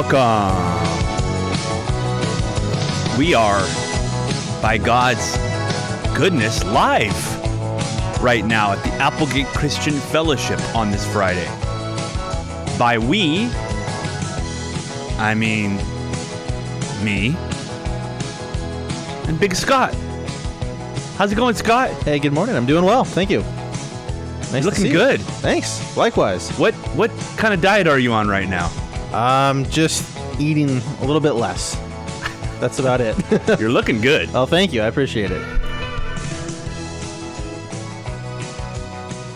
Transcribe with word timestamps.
welcome. 0.00 0.54
We 3.18 3.34
are, 3.34 3.66
by 4.62 4.78
God's 4.78 5.36
goodness, 6.16 6.62
live 6.66 7.12
right 8.22 8.44
now 8.44 8.72
at 8.72 8.84
the 8.84 8.92
Applegate 9.02 9.46
Christian 9.48 9.94
Fellowship 9.94 10.60
on 10.76 10.92
this 10.92 11.04
Friday. 11.12 11.46
By 12.78 12.98
we, 12.98 13.48
I 15.18 15.34
mean 15.36 15.78
me 17.04 17.34
and 19.26 19.40
Big 19.40 19.56
Scott. 19.56 19.94
How's 21.16 21.32
it 21.32 21.34
going, 21.34 21.56
Scott? 21.56 21.90
Hey, 22.04 22.20
good 22.20 22.32
morning. 22.32 22.54
I'm 22.54 22.66
doing 22.66 22.84
well. 22.84 23.02
Thank 23.02 23.30
you. 23.30 23.40
Nice 23.40 24.60
to 24.60 24.66
Looking 24.66 24.74
see 24.82 24.88
you. 24.88 24.92
good. 24.94 25.20
Thanks. 25.20 25.96
Likewise. 25.96 26.50
What 26.52 26.74
what 26.94 27.10
kind 27.36 27.52
of 27.52 27.60
diet 27.60 27.88
are 27.88 27.98
you 27.98 28.12
on 28.12 28.28
right 28.28 28.48
now? 28.48 28.70
Um, 29.12 29.64
just 29.70 30.16
eating 30.40 30.80
a 31.00 31.04
little 31.04 31.20
bit 31.20 31.32
less. 31.32 31.74
That's 32.60 32.78
about 32.78 33.00
it. 33.00 33.16
You're 33.60 33.70
looking 33.70 34.00
good. 34.00 34.28
oh, 34.34 34.46
thank 34.46 34.72
you. 34.72 34.82
I 34.82 34.86
appreciate 34.86 35.30
it. 35.30 35.40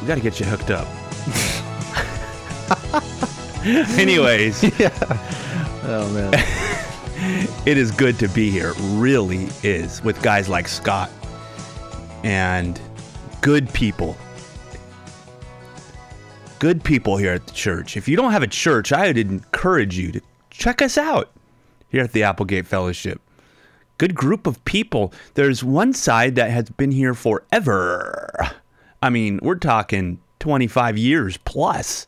We 0.01 0.09
got 0.09 0.17
to 0.17 0.21
get 0.21 0.41
you 0.41 0.47
hooked 0.47 0.71
up. 0.71 0.87
Anyways, 3.99 4.63
Yeah. 4.81 4.91
Oh 5.85 6.09
man. 6.13 6.33
it 7.67 7.79
is 7.79 7.93
good 7.93 8.19
to 8.19 8.29
be 8.29 8.51
here. 8.51 8.71
It 8.71 8.77
really 8.81 9.49
is 9.63 10.03
with 10.03 10.21
guys 10.23 10.49
like 10.49 10.67
Scott 10.67 11.11
and 12.25 12.81
good 13.41 13.73
people. 13.73 14.17
Good 16.63 16.85
people 16.85 17.17
here 17.17 17.33
at 17.33 17.49
the 17.49 17.53
church. 17.53 17.97
If 17.97 18.07
you 18.07 18.17
don't 18.17 18.31
have 18.31 18.45
a 18.45 18.47
church, 18.47 18.93
I 18.93 19.09
would 19.09 19.19
encourage 19.19 19.99
you 19.99 20.13
to 20.13 20.21
check 20.49 20.81
us 20.81 20.97
out 20.97 21.33
here 21.89 22.05
at 22.05 22.13
the 22.13 22.23
Applegate 22.23 22.69
Fellowship. 22.69 23.21
Good 23.99 24.15
group 24.15 24.47
of 24.47 24.65
people. 24.65 25.13
There's 25.35 25.65
one 25.65 25.93
side 25.93 26.37
that 26.37 26.53
has 26.53 26.71
been 26.71 26.93
here 26.93 27.15
forever. 27.15 28.53
I 29.03 29.11
mean, 29.11 29.41
we're 29.43 29.57
talking 29.57 30.21
25 30.39 30.97
years 30.97 31.37
plus. 31.39 32.07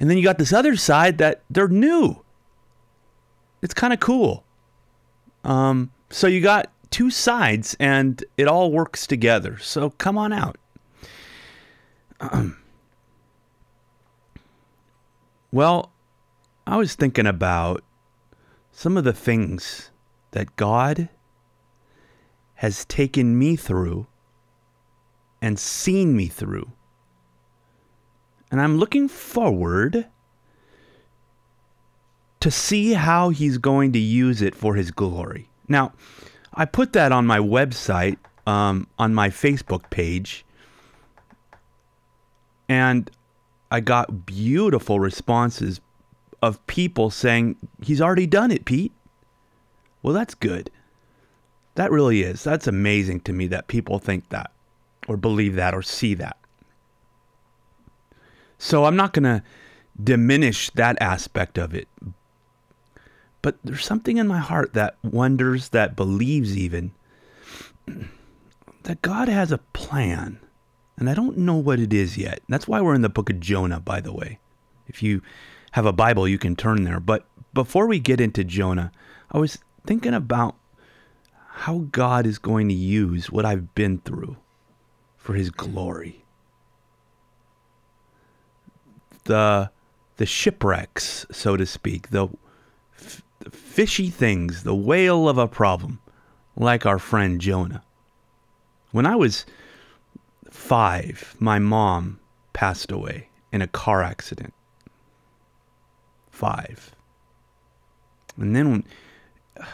And 0.00 0.08
then 0.08 0.16
you 0.16 0.24
got 0.24 0.38
this 0.38 0.54
other 0.54 0.74
side 0.74 1.18
that 1.18 1.42
they're 1.50 1.68
new. 1.68 2.24
It's 3.60 3.74
kind 3.74 3.92
of 3.92 4.00
cool. 4.00 4.42
Um, 5.44 5.92
so 6.08 6.28
you 6.28 6.40
got 6.40 6.72
two 6.88 7.10
sides 7.10 7.76
and 7.78 8.24
it 8.38 8.48
all 8.48 8.72
works 8.72 9.06
together. 9.06 9.58
So 9.58 9.90
come 9.90 10.16
on 10.16 10.32
out. 10.32 10.56
well, 15.54 15.92
I 16.66 16.76
was 16.76 16.96
thinking 16.96 17.28
about 17.28 17.84
some 18.72 18.96
of 18.96 19.04
the 19.04 19.12
things 19.12 19.92
that 20.32 20.56
God 20.56 21.08
has 22.54 22.84
taken 22.86 23.38
me 23.38 23.54
through 23.54 24.08
and 25.40 25.56
seen 25.56 26.16
me 26.16 26.26
through. 26.26 26.72
And 28.50 28.60
I'm 28.60 28.78
looking 28.78 29.06
forward 29.06 30.06
to 32.40 32.50
see 32.50 32.94
how 32.94 33.28
he's 33.28 33.58
going 33.58 33.92
to 33.92 33.98
use 34.00 34.42
it 34.42 34.56
for 34.56 34.74
his 34.74 34.90
glory. 34.90 35.48
Now, 35.68 35.92
I 36.52 36.64
put 36.64 36.94
that 36.94 37.12
on 37.12 37.28
my 37.28 37.38
website, 37.38 38.16
um, 38.44 38.88
on 38.98 39.14
my 39.14 39.28
Facebook 39.28 39.88
page, 39.90 40.44
and 42.68 43.08
I 43.74 43.80
got 43.80 44.24
beautiful 44.24 45.00
responses 45.00 45.80
of 46.40 46.64
people 46.68 47.10
saying, 47.10 47.56
He's 47.82 48.00
already 48.00 48.28
done 48.28 48.52
it, 48.52 48.64
Pete. 48.64 48.92
Well, 50.00 50.14
that's 50.14 50.36
good. 50.36 50.70
That 51.74 51.90
really 51.90 52.22
is. 52.22 52.44
That's 52.44 52.68
amazing 52.68 53.22
to 53.22 53.32
me 53.32 53.48
that 53.48 53.66
people 53.66 53.98
think 53.98 54.28
that, 54.28 54.52
or 55.08 55.16
believe 55.16 55.56
that, 55.56 55.74
or 55.74 55.82
see 55.82 56.14
that. 56.14 56.36
So 58.58 58.84
I'm 58.84 58.94
not 58.94 59.12
going 59.12 59.24
to 59.24 59.42
diminish 60.00 60.70
that 60.70 60.96
aspect 61.00 61.58
of 61.58 61.74
it. 61.74 61.88
But 63.42 63.56
there's 63.64 63.84
something 63.84 64.18
in 64.18 64.28
my 64.28 64.38
heart 64.38 64.74
that 64.74 64.98
wonders, 65.02 65.70
that 65.70 65.96
believes 65.96 66.56
even, 66.56 66.92
that 68.84 69.02
God 69.02 69.26
has 69.26 69.50
a 69.50 69.58
plan. 69.58 70.38
And 70.96 71.10
I 71.10 71.14
don't 71.14 71.38
know 71.38 71.56
what 71.56 71.80
it 71.80 71.92
is 71.92 72.16
yet. 72.16 72.40
That's 72.48 72.68
why 72.68 72.80
we're 72.80 72.94
in 72.94 73.02
the 73.02 73.08
book 73.08 73.30
of 73.30 73.40
Jonah, 73.40 73.80
by 73.80 74.00
the 74.00 74.12
way. 74.12 74.38
If 74.86 75.02
you 75.02 75.22
have 75.72 75.86
a 75.86 75.92
Bible, 75.92 76.28
you 76.28 76.38
can 76.38 76.54
turn 76.54 76.84
there. 76.84 77.00
But 77.00 77.26
before 77.52 77.86
we 77.86 77.98
get 77.98 78.20
into 78.20 78.44
Jonah, 78.44 78.92
I 79.30 79.38
was 79.38 79.58
thinking 79.86 80.14
about 80.14 80.56
how 81.48 81.86
God 81.90 82.26
is 82.26 82.38
going 82.38 82.68
to 82.68 82.74
use 82.74 83.30
what 83.30 83.44
I've 83.44 83.74
been 83.74 83.98
through 83.98 84.36
for 85.16 85.34
his 85.34 85.50
glory. 85.50 86.24
The 89.24 89.70
the 90.16 90.26
shipwrecks, 90.26 91.26
so 91.32 91.56
to 91.56 91.66
speak, 91.66 92.10
the, 92.10 92.28
f- 92.96 93.22
the 93.40 93.50
fishy 93.50 94.10
things, 94.10 94.62
the 94.62 94.74
whale 94.74 95.28
of 95.28 95.38
a 95.38 95.48
problem, 95.48 96.00
like 96.56 96.86
our 96.86 97.00
friend 97.00 97.40
Jonah. 97.40 97.82
When 98.92 99.06
I 99.06 99.16
was 99.16 99.44
five, 100.54 101.34
my 101.40 101.58
mom 101.58 102.20
passed 102.52 102.92
away 102.92 103.28
in 103.52 103.60
a 103.60 103.66
car 103.66 104.02
accident. 104.02 104.54
Five. 106.30 106.94
And 108.38 108.54
then, 108.54 108.84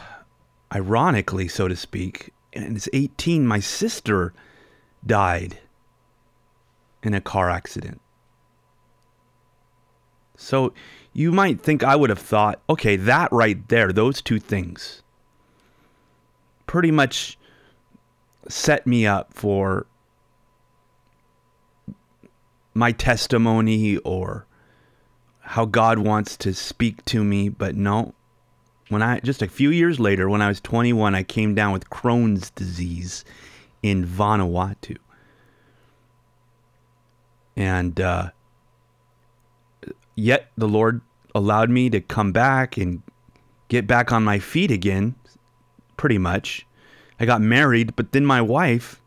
ironically, 0.75 1.47
so 1.47 1.67
to 1.67 1.75
speak, 1.75 2.33
and 2.51 2.75
it's 2.75 2.89
18, 2.93 3.45
my 3.45 3.59
sister 3.59 4.33
died 5.05 5.59
in 7.03 7.13
a 7.13 7.21
car 7.21 7.49
accident. 7.49 8.01
So 10.35 10.73
you 11.13 11.31
might 11.31 11.61
think 11.61 11.83
I 11.83 11.95
would 11.95 12.09
have 12.09 12.19
thought, 12.19 12.59
okay, 12.67 12.95
that 12.95 13.31
right 13.31 13.67
there, 13.69 13.93
those 13.93 14.21
two 14.21 14.39
things 14.39 15.03
pretty 16.65 16.91
much 16.91 17.37
set 18.49 18.87
me 18.87 19.05
up 19.05 19.33
for 19.33 19.85
my 22.73 22.91
testimony 22.91 23.97
or 23.97 24.45
how 25.41 25.65
God 25.65 25.99
wants 25.99 26.37
to 26.37 26.53
speak 26.53 27.03
to 27.05 27.23
me, 27.23 27.49
but 27.49 27.75
no. 27.75 28.13
When 28.89 29.01
I 29.01 29.19
just 29.19 29.41
a 29.41 29.47
few 29.47 29.69
years 29.69 29.99
later, 29.99 30.29
when 30.29 30.41
I 30.41 30.47
was 30.47 30.61
21, 30.61 31.15
I 31.15 31.23
came 31.23 31.55
down 31.55 31.71
with 31.71 31.89
Crohn's 31.89 32.49
disease 32.51 33.23
in 33.81 34.05
Vanuatu. 34.05 34.97
And 37.55 37.99
uh, 37.99 38.31
yet 40.15 40.51
the 40.57 40.67
Lord 40.67 41.01
allowed 41.33 41.69
me 41.69 41.89
to 41.89 42.01
come 42.01 42.31
back 42.31 42.77
and 42.77 43.01
get 43.69 43.87
back 43.87 44.11
on 44.11 44.23
my 44.23 44.39
feet 44.39 44.71
again, 44.71 45.15
pretty 45.95 46.17
much. 46.17 46.65
I 47.19 47.25
got 47.25 47.41
married, 47.41 47.95
but 47.95 48.11
then 48.11 48.25
my 48.25 48.41
wife 48.41 49.01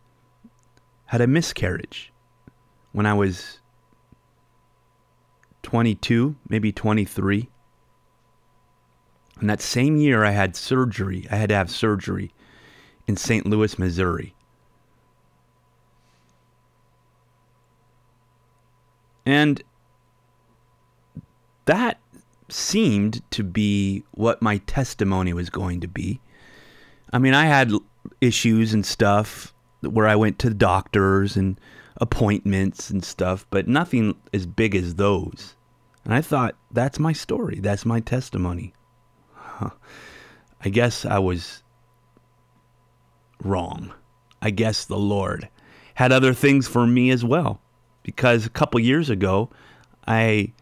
had 1.06 1.20
a 1.20 1.26
miscarriage 1.26 2.12
when 2.94 3.06
I 3.06 3.12
was 3.12 3.58
22, 5.64 6.37
maybe 6.49 6.70
23. 6.70 7.49
And 9.41 9.50
that 9.50 9.61
same 9.61 9.96
year, 9.96 10.25
I 10.25 10.31
had 10.31 10.55
surgery. 10.55 11.26
I 11.29 11.35
had 11.35 11.49
to 11.49 11.56
have 11.56 11.73
surgery 11.73 12.32
in 13.08 13.17
St. 13.17 13.46
Louis, 13.46 13.76
Missouri. 13.81 14.37
And 19.26 19.61
that 21.64 21.99
seemed 22.49 23.29
to 23.32 23.43
be 23.43 24.05
what 24.12 24.40
my 24.40 24.58
testimony 24.58 25.32
was 25.32 25.50
going 25.50 25.81
to 25.81 25.88
be. 25.88 26.20
I 27.12 27.19
mean, 27.19 27.35
I 27.35 27.47
had 27.47 27.73
issues 28.20 28.73
and 28.73 28.87
stuff 28.87 29.52
where 29.81 30.06
I 30.06 30.14
went 30.14 30.38
to 30.38 30.55
doctors 30.55 31.37
and 31.37 31.58
appointments 31.99 32.91
and 32.91 33.05
stuff, 33.05 33.46
but 33.50 33.69
nothing 33.69 34.17
as 34.32 34.46
big 34.46 34.75
as 34.75 34.96
those. 34.96 35.55
And 36.05 36.12
I 36.12 36.20
thought, 36.20 36.56
that's 36.70 36.99
my 36.99 37.12
story. 37.12 37.61
That's 37.61 37.87
my 37.87 38.00
testimony. 38.00 38.75
Huh. 39.32 39.70
I 40.62 40.69
guess 40.69 41.05
I 41.05 41.19
was 41.19 41.62
wrong. 43.43 43.93
I 44.43 44.50
guess 44.50 44.85
the 44.85 44.99
Lord 44.99 45.49
had 45.94 46.12
other 46.12 46.35
things 46.35 46.67
for 46.67 46.87
me 46.87 47.11
as 47.11 47.25
well. 47.25 47.61
Because 48.02 48.44
a 48.44 48.50
couple 48.50 48.81
years 48.81 49.08
ago, 49.08 49.50
I 50.06 50.52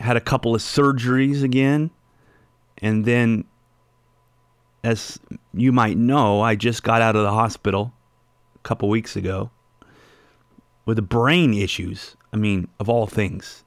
had 0.00 0.16
a 0.16 0.20
couple 0.20 0.54
of 0.54 0.60
surgeries 0.62 1.44
again. 1.44 1.90
And 2.78 3.04
then, 3.04 3.44
as 4.82 5.20
you 5.54 5.70
might 5.70 5.96
know, 5.96 6.40
I 6.40 6.56
just 6.56 6.82
got 6.82 7.02
out 7.02 7.14
of 7.14 7.22
the 7.22 7.30
hospital 7.30 7.92
couple 8.62 8.88
weeks 8.88 9.16
ago 9.16 9.50
with 10.84 10.96
the 10.96 11.02
brain 11.02 11.54
issues. 11.54 12.16
I 12.32 12.36
mean, 12.36 12.68
of 12.80 12.88
all 12.88 13.06
things. 13.06 13.64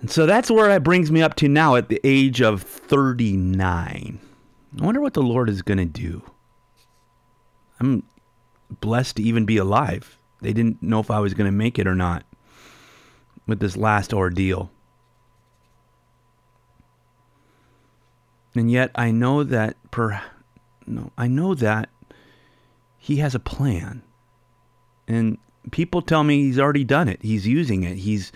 And 0.00 0.10
so 0.10 0.26
that's 0.26 0.50
where 0.50 0.70
it 0.70 0.82
brings 0.82 1.10
me 1.10 1.22
up 1.22 1.34
to 1.36 1.48
now 1.48 1.76
at 1.76 1.88
the 1.88 2.00
age 2.04 2.42
of 2.42 2.62
39. 2.62 4.20
I 4.78 4.84
wonder 4.84 5.00
what 5.00 5.14
the 5.14 5.22
Lord 5.22 5.48
is 5.48 5.62
going 5.62 5.78
to 5.78 5.84
do. 5.84 6.22
I'm 7.80 8.02
blessed 8.80 9.16
to 9.16 9.22
even 9.22 9.46
be 9.46 9.56
alive. 9.56 10.18
They 10.42 10.52
didn't 10.52 10.82
know 10.82 11.00
if 11.00 11.10
I 11.10 11.20
was 11.20 11.34
going 11.34 11.50
to 11.50 11.56
make 11.56 11.78
it 11.78 11.86
or 11.86 11.94
not 11.94 12.24
with 13.46 13.60
this 13.60 13.76
last 13.76 14.12
ordeal. 14.12 14.70
And 18.54 18.70
yet 18.70 18.90
I 18.94 19.10
know 19.10 19.44
that 19.44 19.76
per 19.90 20.20
no, 20.86 21.10
I 21.18 21.26
know 21.26 21.54
that 21.54 21.90
he 23.06 23.18
has 23.18 23.36
a 23.36 23.38
plan. 23.38 24.02
And 25.06 25.38
people 25.70 26.02
tell 26.02 26.24
me 26.24 26.42
he's 26.42 26.58
already 26.58 26.82
done 26.82 27.08
it. 27.08 27.22
He's 27.22 27.46
using 27.46 27.84
it. 27.84 27.98
He's 27.98 28.32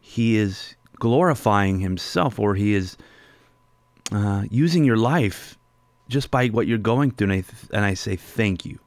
he 0.00 0.36
is 0.36 0.74
glorifying 0.98 1.80
himself 1.80 2.38
or 2.38 2.54
he 2.54 2.72
is 2.72 2.96
uh, 4.10 4.44
using 4.50 4.84
your 4.84 4.96
life 4.96 5.58
just 6.08 6.30
by 6.30 6.48
what 6.48 6.66
you're 6.66 6.78
going 6.78 7.10
through. 7.10 7.26
And 7.26 7.32
I, 7.32 7.40
th- 7.42 7.70
and 7.74 7.84
I 7.84 7.92
say 7.92 8.16
thank 8.16 8.64
you. 8.64 8.78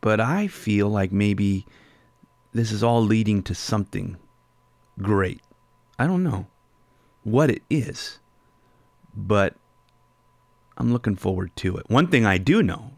But 0.00 0.18
I 0.18 0.46
feel 0.46 0.88
like 0.88 1.12
maybe 1.12 1.66
this 2.54 2.72
is 2.72 2.82
all 2.82 3.02
leading 3.02 3.42
to 3.42 3.54
something 3.54 4.16
great. 5.02 5.42
I 5.98 6.06
don't 6.06 6.22
know 6.22 6.46
what 7.22 7.50
it 7.50 7.62
is, 7.68 8.18
but 9.14 9.56
I'm 10.76 10.92
looking 10.92 11.16
forward 11.16 11.54
to 11.56 11.76
it. 11.76 11.88
One 11.88 12.08
thing 12.08 12.26
I 12.26 12.38
do 12.38 12.62
know 12.62 12.92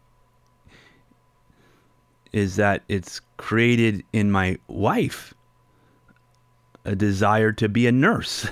is 2.32 2.56
that 2.56 2.82
it's 2.88 3.20
created 3.36 4.04
in 4.12 4.30
my 4.30 4.58
wife 4.68 5.34
a 6.84 6.94
desire 6.96 7.52
to 7.52 7.68
be 7.68 7.86
a 7.86 7.92
nurse, 7.92 8.48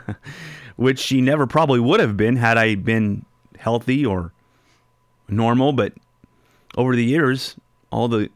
which 0.76 0.98
she 0.98 1.20
never 1.20 1.46
probably 1.46 1.80
would 1.80 2.00
have 2.00 2.16
been 2.16 2.36
had 2.36 2.58
I 2.58 2.74
been 2.74 3.24
healthy 3.58 4.04
or 4.04 4.32
normal. 5.28 5.72
But 5.72 5.94
over 6.76 6.94
the 6.94 7.04
years, 7.04 7.56
all 7.90 8.08
the 8.08 8.30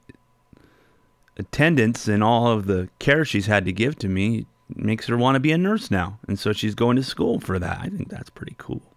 attendance 1.36 2.08
and 2.08 2.22
all 2.22 2.48
of 2.48 2.66
the 2.66 2.88
care 2.98 3.24
she's 3.24 3.46
had 3.46 3.64
to 3.64 3.72
give 3.72 3.96
to 3.96 4.08
me 4.08 4.46
makes 4.68 5.06
her 5.08 5.16
want 5.16 5.36
to 5.36 5.40
be 5.40 5.52
a 5.52 5.58
nurse 5.58 5.90
now. 5.90 6.18
And 6.26 6.38
so 6.38 6.52
she's 6.52 6.74
going 6.74 6.96
to 6.96 7.02
school 7.02 7.40
for 7.40 7.58
that. 7.58 7.78
I 7.80 7.88
think 7.88 8.08
that's 8.08 8.30
pretty 8.30 8.54
cool. 8.58 8.93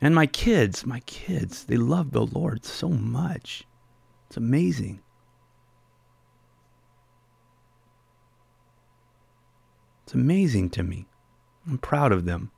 And 0.00 0.14
my 0.14 0.26
kids, 0.26 0.84
my 0.84 1.00
kids, 1.00 1.64
they 1.64 1.76
love 1.76 2.10
the 2.10 2.26
Lord 2.26 2.64
so 2.64 2.88
much. 2.88 3.64
It's 4.26 4.36
amazing. 4.36 5.00
It's 10.04 10.14
amazing 10.14 10.70
to 10.70 10.82
me. 10.82 11.06
I'm 11.66 11.78
proud 11.78 12.12
of 12.12 12.26
them. 12.26 12.50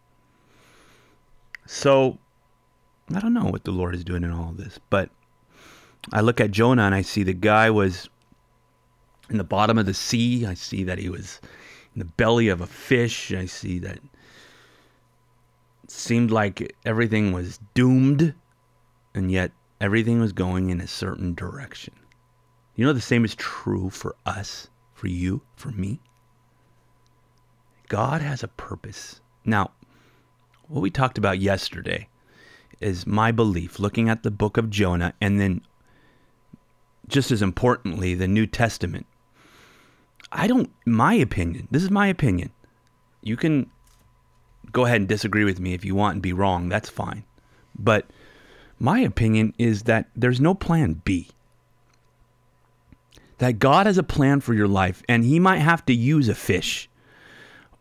So, 1.67 2.19
I 3.15 3.21
don't 3.21 3.35
know 3.35 3.45
what 3.45 3.65
the 3.65 3.71
Lord 3.71 3.95
is 3.95 4.05
doing 4.05 4.25
in 4.25 4.33
all 4.33 4.53
this, 4.53 4.79
but 4.91 5.11
I 6.13 6.21
look 6.21 6.41
at 6.41 6.51
Jonah 6.51 6.83
and 6.83 6.95
I 6.95 7.03
see 7.03 7.23
the 7.23 7.33
guy 7.33 7.71
was 7.71 8.09
in 9.31 9.39
the 9.39 9.45
bottom 9.45 9.79
of 9.79 9.87
the 9.87 9.95
sea. 9.95 10.45
I 10.47 10.55
see 10.55 10.85
that 10.85 10.99
he 10.99 11.09
was 11.09 11.41
in 11.95 12.01
the 12.01 12.05
belly 12.05 12.49
of 12.49 12.61
a 12.61 12.67
fish. 12.67 13.33
I 13.33 13.47
see 13.47 13.79
that 13.81 13.99
seemed 15.89 16.31
like 16.31 16.77
everything 16.85 17.33
was 17.33 17.59
doomed, 17.75 18.35
and 19.15 19.31
yet 19.31 19.53
everything 19.81 20.21
was 20.21 20.33
going 20.33 20.71
in 20.71 20.81
a 20.81 20.87
certain 20.87 21.35
direction. 21.35 21.95
You 22.77 22.87
know, 22.87 22.93
the 22.93 23.01
same 23.01 23.25
is 23.25 23.35
true 23.35 23.91
for 23.91 24.15
us, 24.25 24.69
for 24.95 25.09
you, 25.09 25.43
for 25.57 25.71
me. 25.71 26.01
God 27.89 28.21
has 28.21 28.43
a 28.43 28.49
purpose. 28.49 29.21
Now, 29.45 29.73
what 30.69 30.83
we 30.83 30.91
talked 30.91 31.19
about 31.19 31.41
yesterday 31.41 32.09
is 32.81 33.07
my 33.07 33.33
belief, 33.33 33.79
looking 33.79 34.09
at 34.09 34.23
the 34.23 34.31
book 34.31 34.57
of 34.57 34.71
Jonah 34.71 35.15
and 35.21 35.41
then 35.41 35.63
just 37.09 37.31
as 37.31 37.43
importantly, 37.43 38.15
the 38.15 38.29
New 38.29 38.47
Testament. 38.47 39.07
I 40.31 40.47
don't, 40.47 40.71
my 40.85 41.15
opinion, 41.15 41.69
this 41.71 41.83
is 41.83 41.91
my 41.91 42.07
opinion. 42.07 42.51
You 43.23 43.37
can 43.37 43.71
go 44.73 44.85
ahead 44.85 45.01
and 45.01 45.09
disagree 45.09 45.45
with 45.45 45.61
me 45.61 45.75
if 45.75 45.85
you 45.85 45.95
want 45.95 46.15
and 46.15 46.23
be 46.23 46.33
wrong, 46.33 46.69
that's 46.69 46.89
fine. 46.89 47.25
But 47.79 48.07
my 48.79 49.01
opinion 49.01 49.55
is 49.59 49.85
that 49.85 50.09
there's 50.17 50.41
no 50.41 50.55
plan 50.55 51.01
B. 51.05 51.29
That 53.39 53.59
God 53.59 53.87
has 53.87 53.99
a 53.99 54.03
plan 54.03 54.41
for 54.41 54.53
your 54.53 54.69
life, 54.69 55.03
and 55.09 55.25
He 55.25 55.39
might 55.39 55.59
have 55.59 55.87
to 55.87 55.95
use 55.95 56.29
a 56.29 56.35
fish 56.35 56.89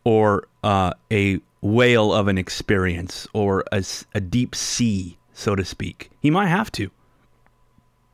or 0.03 0.47
uh, 0.63 0.93
a 1.11 1.39
whale 1.61 2.13
of 2.13 2.27
an 2.27 2.37
experience 2.37 3.27
or 3.33 3.63
a, 3.71 3.83
a 4.13 4.21
deep 4.21 4.53
sea, 4.55 5.17
so 5.33 5.55
to 5.55 5.65
speak. 5.65 6.11
He 6.19 6.29
might 6.29 6.47
have 6.47 6.71
to 6.73 6.91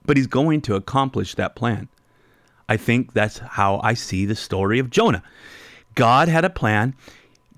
but 0.06 0.18
he's 0.18 0.28
going 0.28 0.62
to 0.62 0.76
accomplish 0.76 1.36
that 1.36 1.56
plan. 1.56 1.88
I 2.68 2.78
think 2.78 3.14
that's 3.14 3.40
how 3.40 3.80
I 3.84 3.94
see 3.94 4.26
the 4.26 4.36
story 4.36 4.80
of 4.80 4.90
Jonah. 4.90 5.24
God 5.96 6.28
had 6.28 6.46
a 6.46 6.50
plan. 6.50 6.96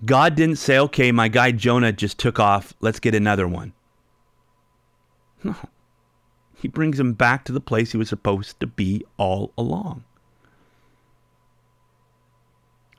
God 0.06 0.36
didn't 0.36 0.58
say, 0.58 0.78
okay, 0.80 1.12
my 1.12 1.28
guy 1.28 1.52
Jonah 1.52 1.92
just 1.92 2.18
took 2.18 2.40
off. 2.40 2.74
Let's 2.80 3.00
get 3.00 3.16
another 3.16 3.48
one. 3.48 3.74
No. 5.44 5.56
He 6.56 6.68
brings 6.68 7.00
him 7.00 7.14
back 7.14 7.44
to 7.46 7.52
the 7.52 7.60
place 7.60 7.92
he 7.92 7.98
was 7.98 8.10
supposed 8.10 8.60
to 8.60 8.68
be 8.68 9.04
all 9.18 9.52
along. 9.58 10.04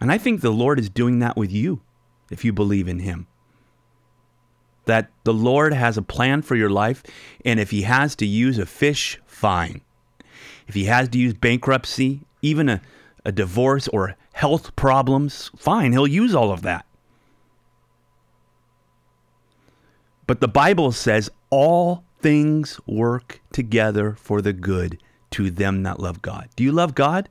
And 0.00 0.12
I 0.12 0.18
think 0.18 0.40
the 0.40 0.50
Lord 0.50 0.78
is 0.78 0.90
doing 0.90 1.18
that 1.20 1.36
with 1.36 1.50
you 1.50 1.80
if 2.30 2.44
you 2.44 2.52
believe 2.52 2.86
in 2.86 3.00
him 3.00 3.26
that 4.86 5.10
the 5.24 5.34
Lord 5.34 5.74
has 5.74 5.98
a 5.98 6.02
plan 6.02 6.42
for 6.42 6.56
your 6.56 6.70
life, 6.70 7.02
and 7.44 7.60
if 7.60 7.70
He 7.70 7.82
has 7.82 8.16
to 8.16 8.26
use 8.26 8.58
a 8.58 8.66
fish, 8.66 9.20
fine. 9.26 9.82
If 10.66 10.74
He 10.74 10.84
has 10.86 11.08
to 11.10 11.18
use 11.18 11.34
bankruptcy, 11.34 12.22
even 12.40 12.68
a, 12.68 12.80
a 13.24 13.32
divorce 13.32 13.86
or 13.88 14.16
health 14.32 14.74
problems, 14.74 15.50
fine, 15.56 15.92
He'll 15.92 16.06
use 16.06 16.34
all 16.34 16.50
of 16.50 16.62
that. 16.62 16.85
But 20.26 20.40
the 20.40 20.48
Bible 20.48 20.92
says 20.92 21.30
all 21.50 22.04
things 22.20 22.80
work 22.86 23.40
together 23.52 24.12
for 24.12 24.42
the 24.42 24.52
good 24.52 25.00
to 25.32 25.50
them 25.50 25.82
that 25.84 26.00
love 26.00 26.22
God. 26.22 26.48
Do 26.56 26.64
you 26.64 26.72
love 26.72 26.94
God? 26.94 27.28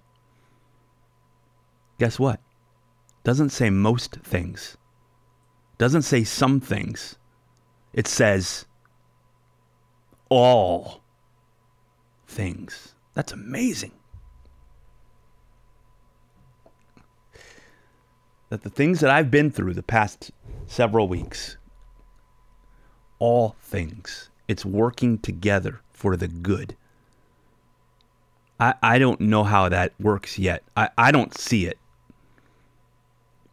Guess 2.00 2.20
what? 2.20 2.40
Doesn't 3.24 3.50
say 3.50 3.70
most 3.70 4.16
things. 4.18 4.78
Doesn't 5.78 6.04
say 6.04 6.24
some 6.24 6.60
things 6.60 7.18
it 7.96 8.08
says 8.08 8.66
all 10.28 11.02
things. 12.28 12.94
That's 13.14 13.32
amazing. 13.32 13.94
That 18.50 18.64
the 18.64 18.70
things 18.70 19.00
that 19.00 19.10
I've 19.10 19.32
been 19.32 19.50
through 19.50 19.76
the 19.76 19.82
past 19.82 20.32
several 20.68 21.08
weeks, 21.08 21.56
all 23.20 23.56
things, 23.62 24.30
it's 24.48 24.66
working 24.66 25.18
together 25.20 25.82
for 25.92 26.16
the 26.16 26.28
good. 26.28 26.76
I, 28.60 28.74
I 28.82 29.00
don't 29.00 29.22
know 29.22 29.44
how 29.44 29.70
that 29.70 29.94
works 30.00 30.40
yet. 30.40 30.64
I, 30.78 30.90
I 30.98 31.12
don't 31.12 31.38
see 31.38 31.66
it. 31.66 31.78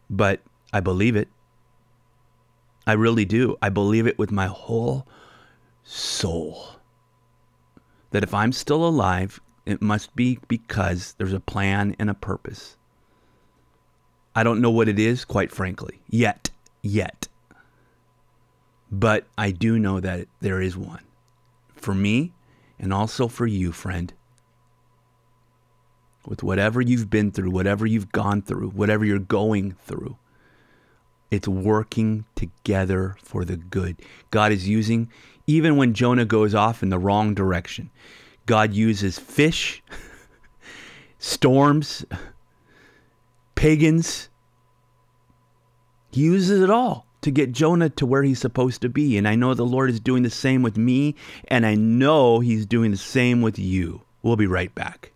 But 0.09 0.41
I 0.71 0.79
believe 0.79 1.15
it. 1.15 1.27
I 2.85 2.93
really 2.93 3.25
do. 3.25 3.57
I 3.61 3.69
believe 3.69 4.07
it 4.07 4.19
with 4.19 4.31
my 4.31 4.47
whole 4.47 5.07
soul. 5.83 6.75
That 8.11 8.23
if 8.23 8.33
I'm 8.33 8.51
still 8.51 8.85
alive, 8.85 9.39
it 9.65 9.81
must 9.81 10.15
be 10.15 10.39
because 10.47 11.15
there's 11.17 11.33
a 11.33 11.39
plan 11.39 11.95
and 11.97 12.09
a 12.09 12.13
purpose. 12.13 12.77
I 14.35 14.43
don't 14.43 14.61
know 14.61 14.71
what 14.71 14.89
it 14.89 14.99
is, 14.99 15.25
quite 15.25 15.51
frankly, 15.51 16.01
yet, 16.09 16.49
yet. 16.81 17.27
But 18.93 19.25
I 19.39 19.49
do 19.49 19.79
know 19.79 19.99
that 19.99 20.27
there 20.39 20.61
is 20.61 20.77
one 20.77 21.03
for 21.73 21.95
me 21.95 22.31
and 22.77 22.93
also 22.93 23.27
for 23.27 23.47
you, 23.47 23.71
friend. 23.71 24.13
With 26.27 26.43
whatever 26.43 26.79
you've 26.79 27.09
been 27.09 27.31
through, 27.31 27.49
whatever 27.49 27.87
you've 27.87 28.11
gone 28.11 28.43
through, 28.43 28.69
whatever 28.69 29.03
you're 29.03 29.17
going 29.17 29.75
through, 29.83 30.17
it's 31.31 31.47
working 31.47 32.25
together 32.35 33.17
for 33.23 33.43
the 33.43 33.57
good. 33.57 33.99
God 34.29 34.51
is 34.51 34.69
using, 34.69 35.09
even 35.47 35.75
when 35.75 35.95
Jonah 35.95 36.23
goes 36.23 36.53
off 36.53 36.83
in 36.83 36.89
the 36.89 36.99
wrong 36.99 37.33
direction, 37.33 37.89
God 38.45 38.75
uses 38.75 39.17
fish, 39.17 39.81
storms, 41.17 42.05
pagans. 43.55 44.29
He 46.11 46.21
uses 46.21 46.61
it 46.61 46.69
all 46.69 47.07
to 47.23 47.31
get 47.31 47.51
Jonah 47.51 47.89
to 47.89 48.05
where 48.05 48.23
he's 48.23 48.39
supposed 48.39 48.81
to 48.81 48.89
be. 48.89 49.17
And 49.17 49.27
I 49.27 49.35
know 49.35 49.53
the 49.53 49.65
Lord 49.65 49.89
is 49.89 49.99
doing 49.99 50.23
the 50.23 50.29
same 50.29 50.61
with 50.61 50.77
me, 50.77 51.15
and 51.47 51.65
I 51.65 51.75
know 51.75 52.39
he's 52.39 52.65
doing 52.65 52.91
the 52.91 52.97
same 52.97 53.41
with 53.41 53.57
you. 53.57 54.01
We'll 54.21 54.35
be 54.35 54.47
right 54.47 54.73
back. 54.73 55.11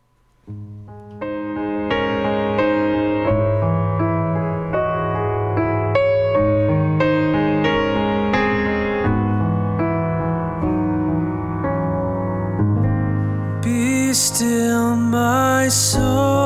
Be 13.61 14.13
still, 14.13 14.95
my 14.95 15.67
soul. 15.69 16.36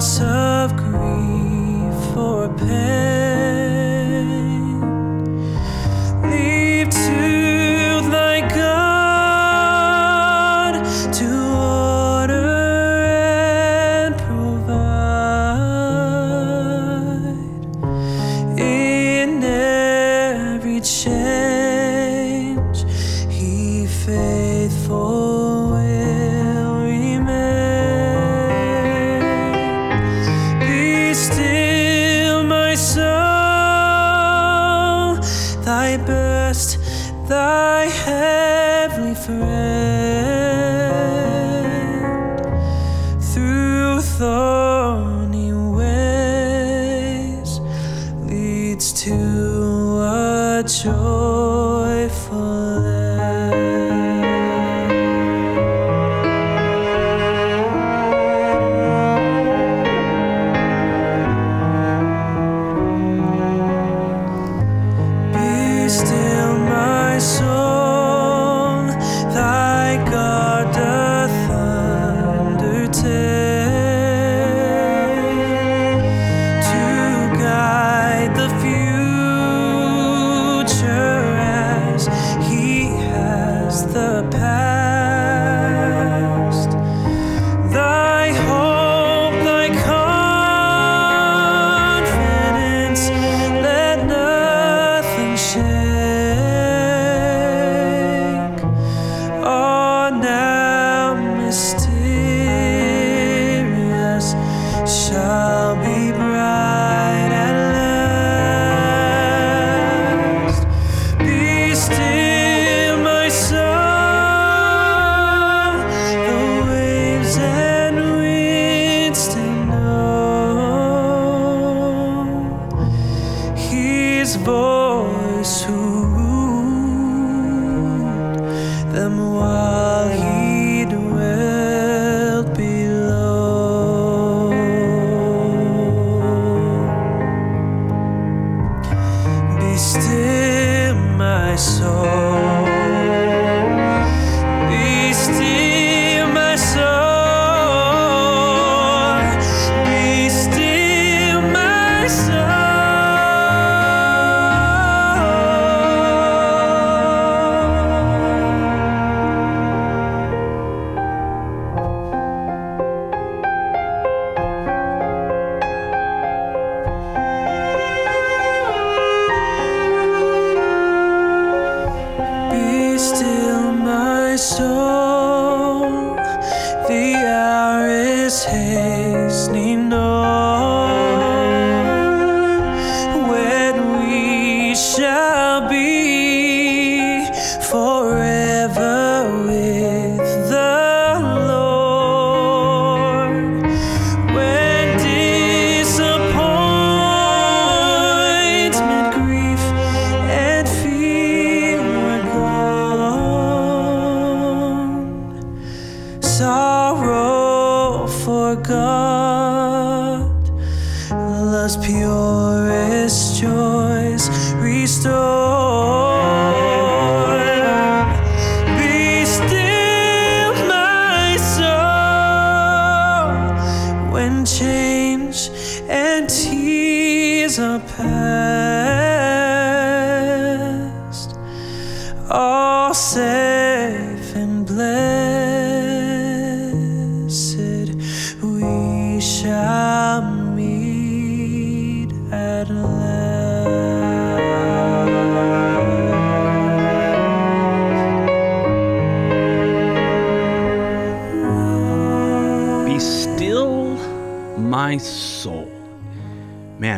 awesome. 0.00 0.39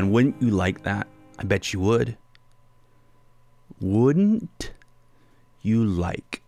And 0.03 0.11
wouldn't 0.11 0.43
you 0.43 0.51
like 0.51 0.83
that? 0.83 1.07
I 1.39 1.45
bet 1.45 1.73
you 1.73 1.79
would. 1.79 2.17
Wouldn't 3.81 4.73
you 5.61 5.85
like 5.85 6.43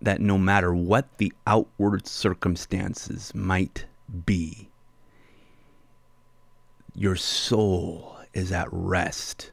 that 0.00 0.20
no 0.20 0.38
matter 0.38 0.72
what 0.72 1.18
the 1.18 1.32
outward 1.48 2.06
circumstances 2.06 3.34
might 3.34 3.86
be, 4.24 4.70
your 6.94 7.16
soul 7.16 8.18
is 8.34 8.52
at 8.52 8.68
rest? 8.70 9.50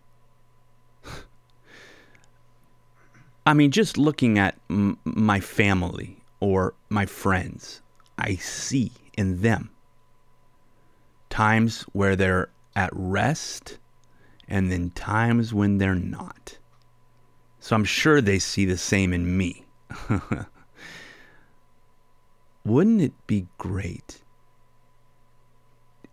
I 3.47 3.55
mean, 3.55 3.71
just 3.71 3.97
looking 3.97 4.37
at 4.37 4.59
m- 4.69 4.99
my 5.05 5.39
family 5.39 6.21
or 6.39 6.75
my 6.89 7.07
friends, 7.07 7.81
I 8.19 8.35
see 8.35 8.91
in 9.17 9.41
them 9.41 9.71
times 11.31 11.81
where 11.93 12.15
they're 12.15 12.49
at 12.77 12.91
rest 12.93 13.79
and 14.47 14.71
then 14.71 14.91
times 14.91 15.51
when 15.51 15.79
they're 15.79 15.95
not. 15.95 16.59
So 17.59 17.75
I'm 17.75 17.83
sure 17.83 18.21
they 18.21 18.37
see 18.37 18.65
the 18.65 18.77
same 18.77 19.13
in 19.13 19.35
me. 19.35 19.65
Wouldn't 22.63 23.01
it 23.01 23.13
be 23.25 23.47
great 23.57 24.21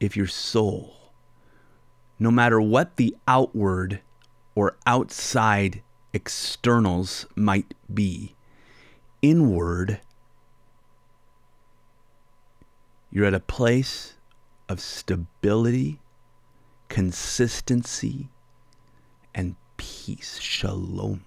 if 0.01 0.17
your 0.17 0.27
soul, 0.27 1.13
no 2.19 2.31
matter 2.31 2.59
what 2.63 2.97
the 2.97 3.15
outward 3.29 4.01
or 4.55 4.79
outside 4.87 5.83
externals 6.15 7.27
might 7.37 7.75
be, 7.93 8.37
inward, 9.21 10.01
you're 13.11 13.27
at 13.27 13.35
a 13.35 13.41
place 13.41 14.15
of 14.67 14.81
stability 14.81 16.01
consistency, 16.95 18.29
and 19.35 19.57
peace. 19.77 20.39
Shalom. 20.39 21.25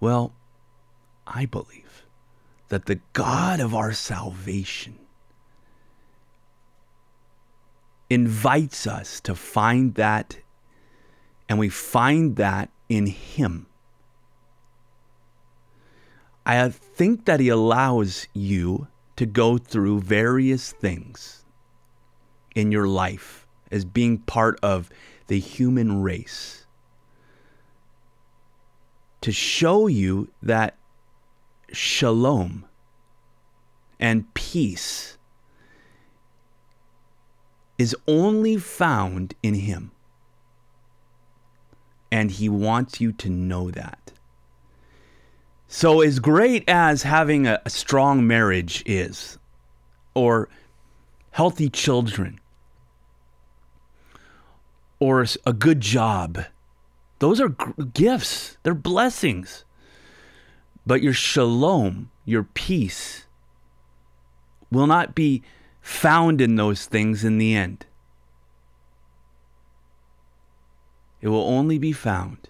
Well, 0.00 0.32
I 1.24 1.46
believe 1.46 2.04
that 2.68 2.86
the 2.86 2.98
God 3.12 3.60
of 3.60 3.76
our 3.76 3.92
salvation 3.92 4.98
invites 8.10 8.88
us 8.88 9.20
to 9.20 9.36
find 9.36 9.94
that, 9.94 10.38
and 11.48 11.60
we 11.60 11.68
find 11.68 12.34
that 12.34 12.70
in 12.88 13.06
Him. 13.06 13.66
I 16.44 16.70
think 16.70 17.26
that 17.26 17.38
He 17.38 17.50
allows 17.50 18.26
you 18.34 18.88
to 19.14 19.26
go 19.26 19.58
through 19.58 20.00
various 20.00 20.72
things 20.72 21.41
in 22.54 22.72
your 22.72 22.88
life 22.88 23.46
as 23.70 23.84
being 23.84 24.18
part 24.18 24.58
of 24.62 24.90
the 25.28 25.38
human 25.38 26.02
race 26.02 26.66
to 29.22 29.32
show 29.32 29.86
you 29.86 30.28
that 30.42 30.76
shalom 31.72 32.64
and 33.98 34.32
peace 34.34 35.16
is 37.78 37.96
only 38.06 38.56
found 38.56 39.34
in 39.42 39.54
Him. 39.54 39.92
And 42.10 42.30
He 42.30 42.48
wants 42.48 43.00
you 43.00 43.12
to 43.12 43.30
know 43.30 43.70
that. 43.70 44.12
So, 45.68 46.02
as 46.02 46.18
great 46.18 46.68
as 46.68 47.04
having 47.04 47.46
a, 47.46 47.62
a 47.64 47.70
strong 47.70 48.26
marriage 48.26 48.82
is, 48.84 49.38
or 50.14 50.50
healthy 51.30 51.70
children, 51.70 52.38
or 55.02 55.26
a 55.44 55.52
good 55.52 55.80
job, 55.80 56.44
those 57.18 57.40
are 57.40 57.48
gifts, 57.92 58.56
they're 58.62 58.72
blessings. 58.72 59.64
But 60.86 61.02
your 61.02 61.12
shalom, 61.12 62.12
your 62.24 62.44
peace, 62.44 63.26
will 64.70 64.86
not 64.86 65.16
be 65.16 65.42
found 65.80 66.40
in 66.40 66.54
those 66.54 66.86
things 66.86 67.24
in 67.24 67.38
the 67.38 67.52
end. 67.52 67.84
It 71.20 71.30
will 71.30 71.48
only 71.48 71.78
be 71.78 71.92
found 71.92 72.48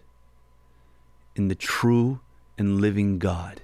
in 1.34 1.48
the 1.48 1.54
true 1.54 2.20
and 2.58 2.82
living 2.82 3.18
God. 3.18 3.62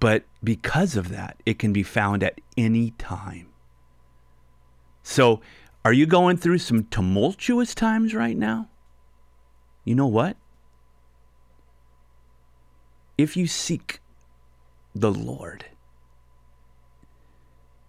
But 0.00 0.24
because 0.42 0.96
of 0.96 1.10
that, 1.10 1.36
it 1.44 1.58
can 1.58 1.74
be 1.74 1.82
found 1.82 2.22
at 2.22 2.40
any 2.56 2.92
time. 2.92 3.48
So, 5.02 5.42
are 5.84 5.92
you 5.92 6.06
going 6.06 6.36
through 6.36 6.58
some 6.58 6.84
tumultuous 6.84 7.74
times 7.74 8.14
right 8.14 8.36
now? 8.36 8.68
You 9.84 9.94
know 9.94 10.06
what? 10.06 10.36
If 13.18 13.36
you 13.36 13.46
seek 13.46 14.00
the 14.94 15.12
Lord 15.12 15.66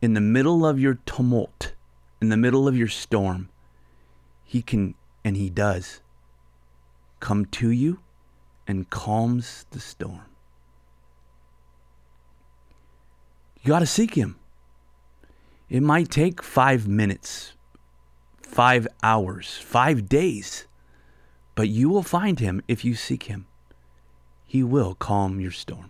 in 0.01 0.13
the 0.15 0.21
middle 0.21 0.65
of 0.65 0.79
your 0.79 0.95
tumult, 1.05 1.73
in 2.19 2.29
the 2.29 2.37
middle 2.37 2.67
of 2.67 2.75
your 2.75 2.87
storm, 2.87 3.49
He 4.43 4.61
can, 4.61 4.95
and 5.23 5.37
He 5.37 5.49
does, 5.49 6.01
come 7.19 7.45
to 7.45 7.69
you 7.69 7.99
and 8.67 8.89
calms 8.89 9.65
the 9.71 9.79
storm. 9.79 10.25
You 13.61 13.69
got 13.69 13.79
to 13.79 13.85
seek 13.85 14.15
Him. 14.15 14.37
It 15.69 15.81
might 15.81 16.09
take 16.09 16.43
five 16.43 16.87
minutes, 16.87 17.53
five 18.53 18.87
hours, 19.01 19.57
five 19.57 20.07
days, 20.07 20.67
but 21.55 21.69
you 21.69 21.89
will 21.89 22.03
find 22.03 22.39
Him 22.39 22.61
if 22.67 22.85
you 22.85 22.93
seek 22.93 23.23
Him. 23.23 23.47
He 24.45 24.61
will 24.61 24.93
calm 24.93 25.39
your 25.39 25.51
storm. 25.51 25.89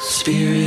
Spirit, 0.00 0.61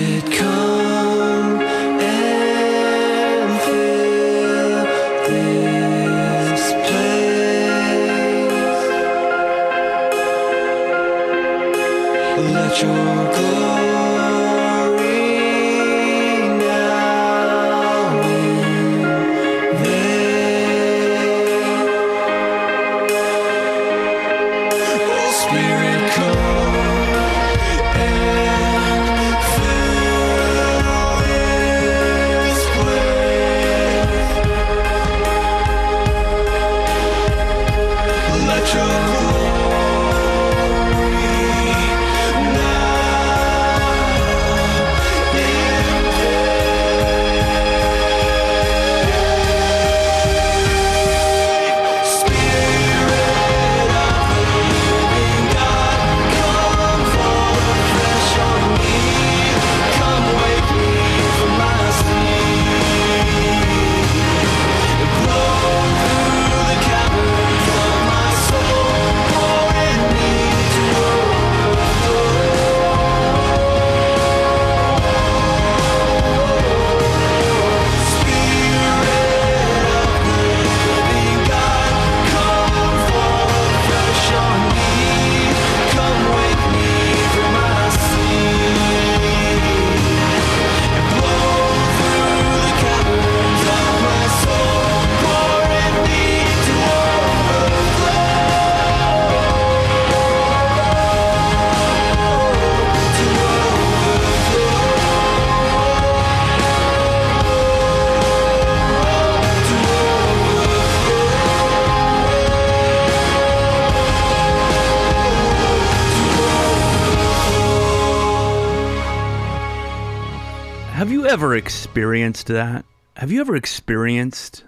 experienced 121.56 122.48
that? 122.48 122.86
Have 123.18 123.32
you 123.32 123.42
ever 123.42 123.56
experienced 123.56 124.64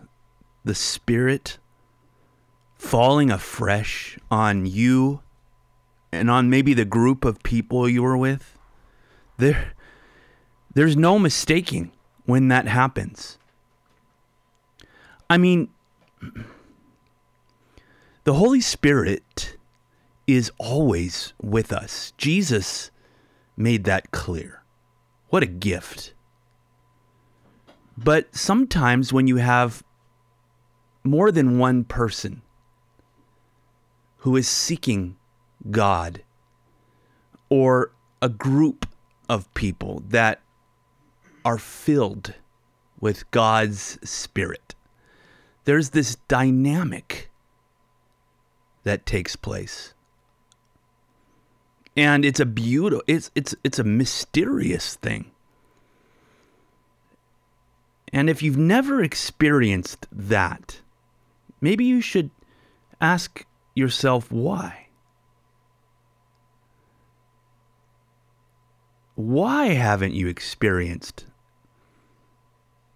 the 0.63 0.75
Spirit 0.75 1.57
falling 2.75 3.31
afresh 3.31 4.17
on 4.29 4.65
you 4.65 5.21
and 6.11 6.29
on 6.29 6.49
maybe 6.49 6.73
the 6.73 6.85
group 6.85 7.25
of 7.25 7.43
people 7.43 7.89
you 7.89 8.03
were 8.03 8.17
with? 8.17 8.57
There, 9.37 9.73
there's 10.73 10.95
no 10.95 11.19
mistaking 11.19 11.91
when 12.25 12.47
that 12.49 12.67
happens. 12.67 13.37
I 15.29 15.37
mean, 15.37 15.69
the 18.23 18.33
Holy 18.33 18.61
Spirit 18.61 19.57
is 20.25 20.51
always 20.57 21.33
with 21.41 21.71
us. 21.71 22.13
Jesus 22.17 22.91
made 23.55 23.85
that 23.85 24.11
clear. 24.11 24.63
What 25.29 25.43
a 25.43 25.47
gift. 25.47 26.13
But 27.97 28.35
sometimes 28.35 29.11
when 29.11 29.27
you 29.27 29.37
have 29.37 29.83
more 31.03 31.31
than 31.31 31.57
one 31.57 31.83
person 31.83 32.43
who 34.17 34.35
is 34.35 34.47
seeking 34.47 35.17
God 35.71 36.21
or 37.49 37.91
a 38.21 38.29
group 38.29 38.85
of 39.27 39.51
people 39.55 40.03
that 40.09 40.41
are 41.43 41.57
filled 41.57 42.35
with 42.99 43.29
God's 43.31 43.97
Spirit, 44.07 44.75
there's 45.65 45.89
this 45.89 46.15
dynamic 46.27 47.31
that 48.83 49.05
takes 49.05 49.35
place. 49.35 49.93
And 51.95 52.23
it's 52.23 52.39
a 52.39 52.45
beautiful 52.45 53.03
it's 53.07 53.31
it's 53.33 53.55
it's 53.63 53.79
a 53.79 53.83
mysterious 53.83 54.95
thing. 54.95 55.31
And 58.13 58.29
if 58.29 58.41
you've 58.41 58.57
never 58.57 59.03
experienced 59.03 60.07
that, 60.11 60.79
maybe 61.59 61.83
you 61.83 62.01
should 62.01 62.31
ask 63.01 63.45
yourself 63.75 64.31
why. 64.31 64.87
Why 69.15 69.67
haven't 69.67 70.13
you 70.13 70.27
experienced 70.27 71.25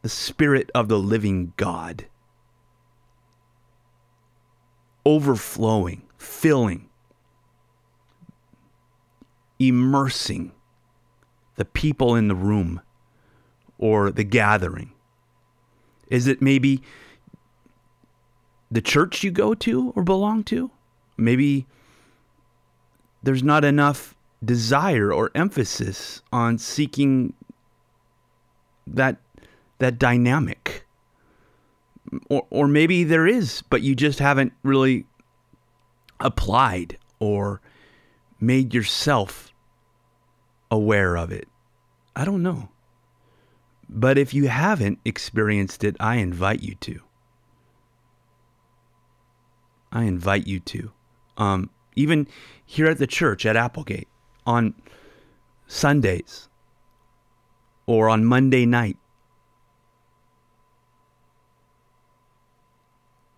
the 0.02 0.10
Spirit 0.10 0.70
of 0.74 0.88
the 0.88 1.00
living 1.00 1.54
God 1.58 2.06
overflowing, 5.06 6.04
filling, 6.18 6.90
immersing 9.60 10.52
the 11.56 11.66
people 11.66 12.16
in 12.16 12.28
the 12.28 12.36
room 12.36 12.82
or 13.78 14.12
the 14.12 14.24
gathering? 14.24 14.94
Is 16.12 16.28
it 16.28 16.42
maybe 16.42 16.84
the 18.70 18.82
church 18.82 19.24
you 19.24 19.32
go 19.32 19.56
to 19.56 19.94
or 19.96 20.04
belong 20.04 20.44
to? 20.44 20.70
Maybe 21.18 21.66
there's 23.24 23.44
not 23.44 23.64
enough 23.64 24.14
desire 24.44 25.14
or 25.14 25.32
emphasis 25.34 26.22
on 26.32 26.58
seeking 26.58 27.34
that 28.86 29.18
that 29.80 29.98
dynamic. 29.98 30.86
Or 32.30 32.46
or 32.50 32.68
maybe 32.68 33.06
there 33.06 33.26
is, 33.26 33.64
but 33.70 33.82
you 33.82 33.96
just 33.96 34.20
haven't 34.20 34.52
really 34.64 35.06
applied 36.20 36.98
or 37.20 37.62
made 38.42 38.74
yourself 38.74 39.54
aware 40.70 41.16
of 41.16 41.32
it. 41.32 41.48
I 42.16 42.26
don't 42.26 42.44
know. 42.44 42.71
But 43.92 44.18
if 44.18 44.34
you 44.34 44.48
haven't 44.48 45.00
experienced 45.04 45.84
it, 45.84 45.98
I 46.00 46.16
invite 46.16 46.64
you 46.64 46.76
to. 46.76 47.02
I 49.92 50.06
invite 50.06 50.48
you 50.48 50.62
to. 50.62 50.92
Um, 51.36 51.70
even 51.98 52.28
here 52.66 52.88
at 52.88 53.00
the 53.00 53.08
church 53.08 53.46
at 53.46 53.58
Applegate 53.58 54.08
on 54.46 54.74
Sundays 55.68 56.48
or 57.86 58.08
on 58.08 58.24
Monday 58.24 58.66
night. 58.66 58.98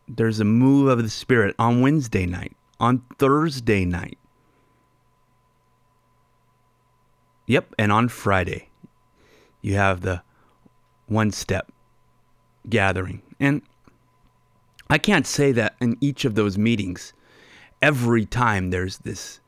There's 0.07 0.39
a 0.39 0.45
move 0.45 0.87
of 0.87 1.01
the 1.01 1.09
Spirit 1.09 1.55
on 1.57 1.81
Wednesday 1.81 2.27
night, 2.27 2.55
on 2.79 3.01
Thursday 3.17 3.85
night. 3.85 4.19
Yep, 7.47 7.73
and 7.79 7.91
on 7.91 8.09
Friday, 8.09 8.69
you 9.61 9.75
have 9.75 10.01
the 10.01 10.21
one 11.13 11.31
step 11.31 11.71
gathering. 12.69 13.21
And 13.39 13.61
I 14.89 14.97
can't 14.97 15.27
say 15.27 15.51
that 15.53 15.75
in 15.79 15.97
each 16.01 16.25
of 16.25 16.35
those 16.35 16.57
meetings, 16.57 17.13
every 17.81 18.25
time 18.25 18.69
there's 18.69 18.97
this 18.99 19.39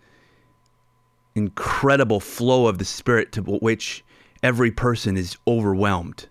incredible 1.36 2.20
flow 2.20 2.68
of 2.68 2.78
the 2.78 2.86
Spirit 2.86 3.32
to 3.34 3.42
which 3.42 4.04
every 4.42 4.72
person 4.72 5.18
is 5.18 5.38
overwhelmed. 5.48 6.28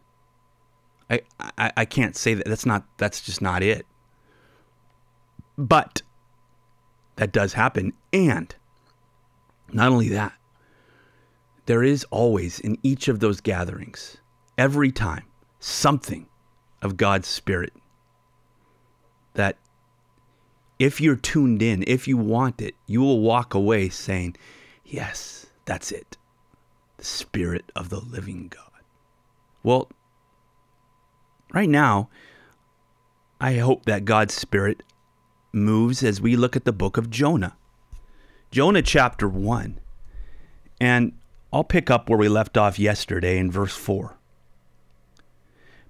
I, 1.11 1.21
I, 1.59 1.73
I 1.77 1.85
can't 1.85 2.17
say 2.17 2.35
that. 2.35 2.47
That's 2.47 2.65
not. 2.65 2.85
That's 2.97 3.21
just 3.21 3.43
not 3.43 3.63
it. 3.63 3.87
But 5.59 6.03
that 7.17 7.31
does 7.33 7.53
happen, 7.53 7.93
and 8.13 8.55
not 9.73 9.93
only 9.93 10.09
that, 10.09 10.33
there 11.67 11.83
is 11.83 12.05
always 12.11 12.59
in 12.59 12.79
each 12.83 13.09
of 13.09 13.21
those 13.21 13.41
gatherings, 13.41 14.17
every 14.57 14.93
time, 14.93 15.25
something 15.59 16.27
of 16.83 16.97
God's 16.97 17.29
Spirit 17.29 17.73
that 19.35 19.57
if 20.79 21.01
you're 21.01 21.17
tuned 21.17 21.63
in, 21.63 21.85
if 21.87 22.09
you 22.09 22.17
want 22.17 22.61
it, 22.61 22.75
you 22.87 23.01
will 23.01 23.21
walk 23.21 23.55
away 23.55 23.89
saying, 23.89 24.37
Yes, 24.85 25.47
that's 25.65 25.91
it. 25.93 26.17
The 26.99 27.05
Spirit 27.05 27.71
of 27.75 27.89
the 27.89 28.01
living 28.01 28.49
God. 28.49 28.83
Well, 29.63 29.91
right 31.53 31.69
now, 31.69 32.11
I 33.41 33.55
hope 33.55 33.87
that 33.87 34.05
God's 34.05 34.35
Spirit 34.35 34.83
moves 35.53 36.03
as 36.03 36.21
we 36.21 36.37
look 36.37 36.57
at 36.57 36.65
the 36.65 36.73
book 36.73 36.97
of 36.97 37.11
Jonah. 37.11 37.57
Jonah 38.51 38.83
chapter 38.83 39.29
1. 39.29 39.81
And 40.81 41.13
I'll 41.53 41.65
pick 41.65 41.91
up 41.91 42.09
where 42.09 42.19
we 42.19 42.29
left 42.29 42.57
off 42.57 42.79
yesterday 42.79 43.39
in 43.39 43.51
verse 43.51 43.75
4. 43.75 44.19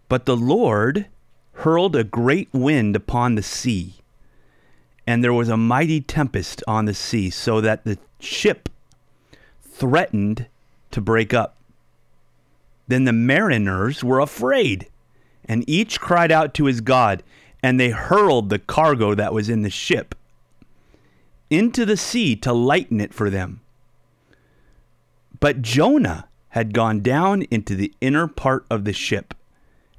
But 0.08 0.26
the 0.26 0.36
Lord 0.36 1.06
hurled 1.52 1.96
a 1.96 2.04
great 2.04 2.48
wind 2.52 2.96
upon 2.96 3.34
the 3.34 3.42
sea, 3.42 3.96
and 5.06 5.22
there 5.22 5.32
was 5.32 5.48
a 5.48 5.56
mighty 5.56 6.00
tempest 6.00 6.62
on 6.66 6.84
the 6.84 6.94
sea, 6.94 7.30
so 7.30 7.60
that 7.60 7.84
the 7.84 7.98
ship 8.20 8.68
threatened 9.62 10.46
to 10.90 11.00
break 11.00 11.32
up. 11.32 11.56
Then 12.86 13.04
the 13.04 13.12
mariners 13.12 14.04
were 14.04 14.20
afraid, 14.20 14.88
and 15.44 15.68
each 15.68 16.00
cried 16.00 16.30
out 16.30 16.54
to 16.54 16.66
his 16.66 16.80
God, 16.80 17.22
and 17.62 17.80
they 17.80 17.90
hurled 17.90 18.50
the 18.50 18.58
cargo 18.58 19.14
that 19.14 19.32
was 19.32 19.48
in 19.48 19.62
the 19.62 19.70
ship 19.70 20.14
into 21.50 21.84
the 21.84 21.96
sea 21.96 22.36
to 22.36 22.52
lighten 22.52 23.00
it 23.00 23.14
for 23.14 23.30
them. 23.30 23.60
But 25.40 25.62
Jonah 25.62 26.28
had 26.50 26.74
gone 26.74 27.00
down 27.00 27.42
into 27.42 27.74
the 27.74 27.92
inner 28.00 28.26
part 28.26 28.66
of 28.70 28.84
the 28.84 28.92
ship 28.92 29.34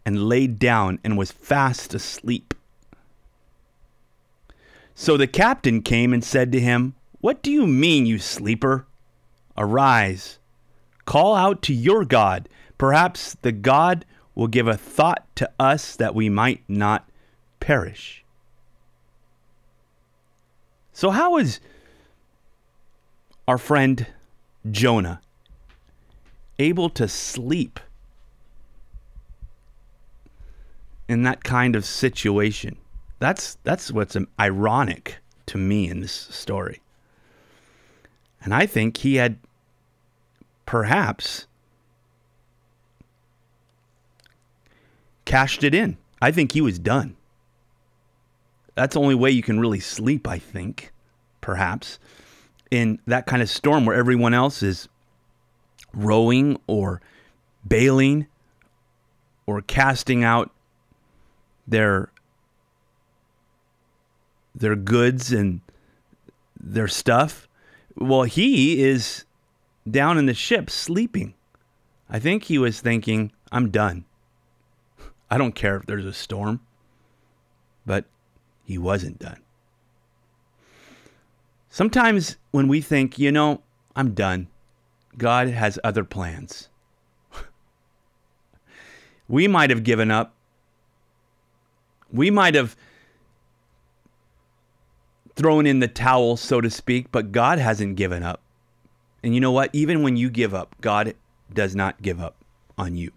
and 0.05 0.29
laid 0.29 0.59
down 0.59 0.99
and 1.03 1.17
was 1.17 1.31
fast 1.31 1.93
asleep. 1.93 2.53
So 4.93 5.17
the 5.17 5.27
captain 5.27 5.81
came 5.81 6.13
and 6.13 6.23
said 6.23 6.51
to 6.51 6.59
him, 6.59 6.95
What 7.19 7.41
do 7.41 7.51
you 7.51 7.67
mean, 7.67 8.05
you 8.05 8.19
sleeper? 8.19 8.85
Arise, 9.57 10.39
call 11.05 11.35
out 11.35 11.61
to 11.63 11.73
your 11.73 12.05
God. 12.05 12.47
Perhaps 12.77 13.37
the 13.41 13.51
God 13.51 14.05
will 14.35 14.47
give 14.47 14.67
a 14.67 14.77
thought 14.77 15.25
to 15.35 15.49
us 15.59 15.95
that 15.95 16.13
we 16.13 16.29
might 16.29 16.61
not 16.67 17.09
perish. 17.59 18.23
So, 20.91 21.09
how 21.09 21.37
is 21.37 21.59
our 23.47 23.57
friend 23.57 24.07
Jonah 24.69 25.21
able 26.57 26.89
to 26.91 27.07
sleep 27.07 27.79
in 31.07 31.23
that 31.23 31.43
kind 31.43 31.75
of 31.75 31.85
situation? 31.85 32.77
That's 33.19 33.57
that's 33.63 33.91
what's 33.91 34.17
ironic 34.39 35.17
to 35.47 35.57
me 35.57 35.89
in 35.89 36.01
this 36.01 36.11
story. 36.11 36.81
And 38.41 38.53
I 38.53 38.65
think 38.65 38.97
he 38.97 39.15
had 39.15 39.37
perhaps 40.65 41.47
cashed 45.25 45.63
it 45.63 45.73
in. 45.73 45.97
I 46.21 46.31
think 46.31 46.51
he 46.51 46.61
was 46.61 46.79
done. 46.79 47.15
That's 48.75 48.93
the 48.93 48.99
only 48.99 49.15
way 49.15 49.31
you 49.31 49.41
can 49.41 49.59
really 49.59 49.79
sleep, 49.79 50.27
I 50.27 50.37
think, 50.37 50.91
perhaps, 51.41 51.97
in 52.69 52.99
that 53.07 53.25
kind 53.25 53.41
of 53.41 53.49
storm 53.49 53.85
where 53.85 53.95
everyone 53.95 54.33
else 54.33 54.61
is 54.61 54.89
rowing 55.93 56.59
or 56.67 57.01
bailing 57.67 58.27
or 59.45 59.61
casting 59.61 60.23
out 60.23 60.51
their 61.67 62.12
their 64.54 64.75
goods 64.75 65.32
and 65.32 65.62
their 66.60 66.88
stuff. 66.88 67.47
Well, 67.95 68.23
he 68.23 68.84
is 68.84 69.25
down 69.89 70.17
in 70.17 70.25
the 70.25 70.34
ship 70.34 70.69
sleeping. 70.69 71.34
I 72.10 72.19
think 72.19 72.45
he 72.45 72.58
was 72.58 72.80
thinking, 72.80 73.32
I'm 73.51 73.69
done. 73.69 74.06
I 75.30 75.38
don't 75.38 75.56
care 75.56 75.75
if 75.75 75.86
there's 75.86 76.06
a 76.06 76.13
storm. 76.13 76.62
But 77.86 78.06
he 78.63 78.78
wasn't 78.78 79.19
done. 79.19 79.41
Sometimes 81.69 82.38
when 82.51 82.67
we 82.67 82.82
think, 82.82 83.19
you 83.19 83.32
know, 83.32 83.62
I'm 83.95 84.13
done, 84.13 84.47
God 85.17 85.49
has 85.49 85.78
other 85.84 86.04
plans. 86.04 86.69
we 89.28 89.47
might 89.47 89.69
have 89.69 89.84
given 89.84 90.10
up. 90.10 90.35
We 92.11 92.31
might 92.31 92.55
have 92.55 92.75
thrown 95.35 95.65
in 95.65 95.79
the 95.79 95.87
towel, 95.87 96.37
so 96.37 96.61
to 96.61 96.69
speak, 96.69 97.11
but 97.11 97.31
God 97.31 97.59
hasn't 97.59 97.95
given 97.97 98.23
up. 98.23 98.41
And 99.23 99.33
you 99.33 99.41
know 99.41 99.51
what? 99.51 99.69
Even 99.73 100.03
when 100.03 100.15
you 100.15 100.29
give 100.29 100.53
up, 100.53 100.75
God 100.81 101.15
does 101.53 101.75
not 101.75 102.01
give 102.01 102.21
up 102.21 102.35
on 102.77 102.95
you. 102.95 103.11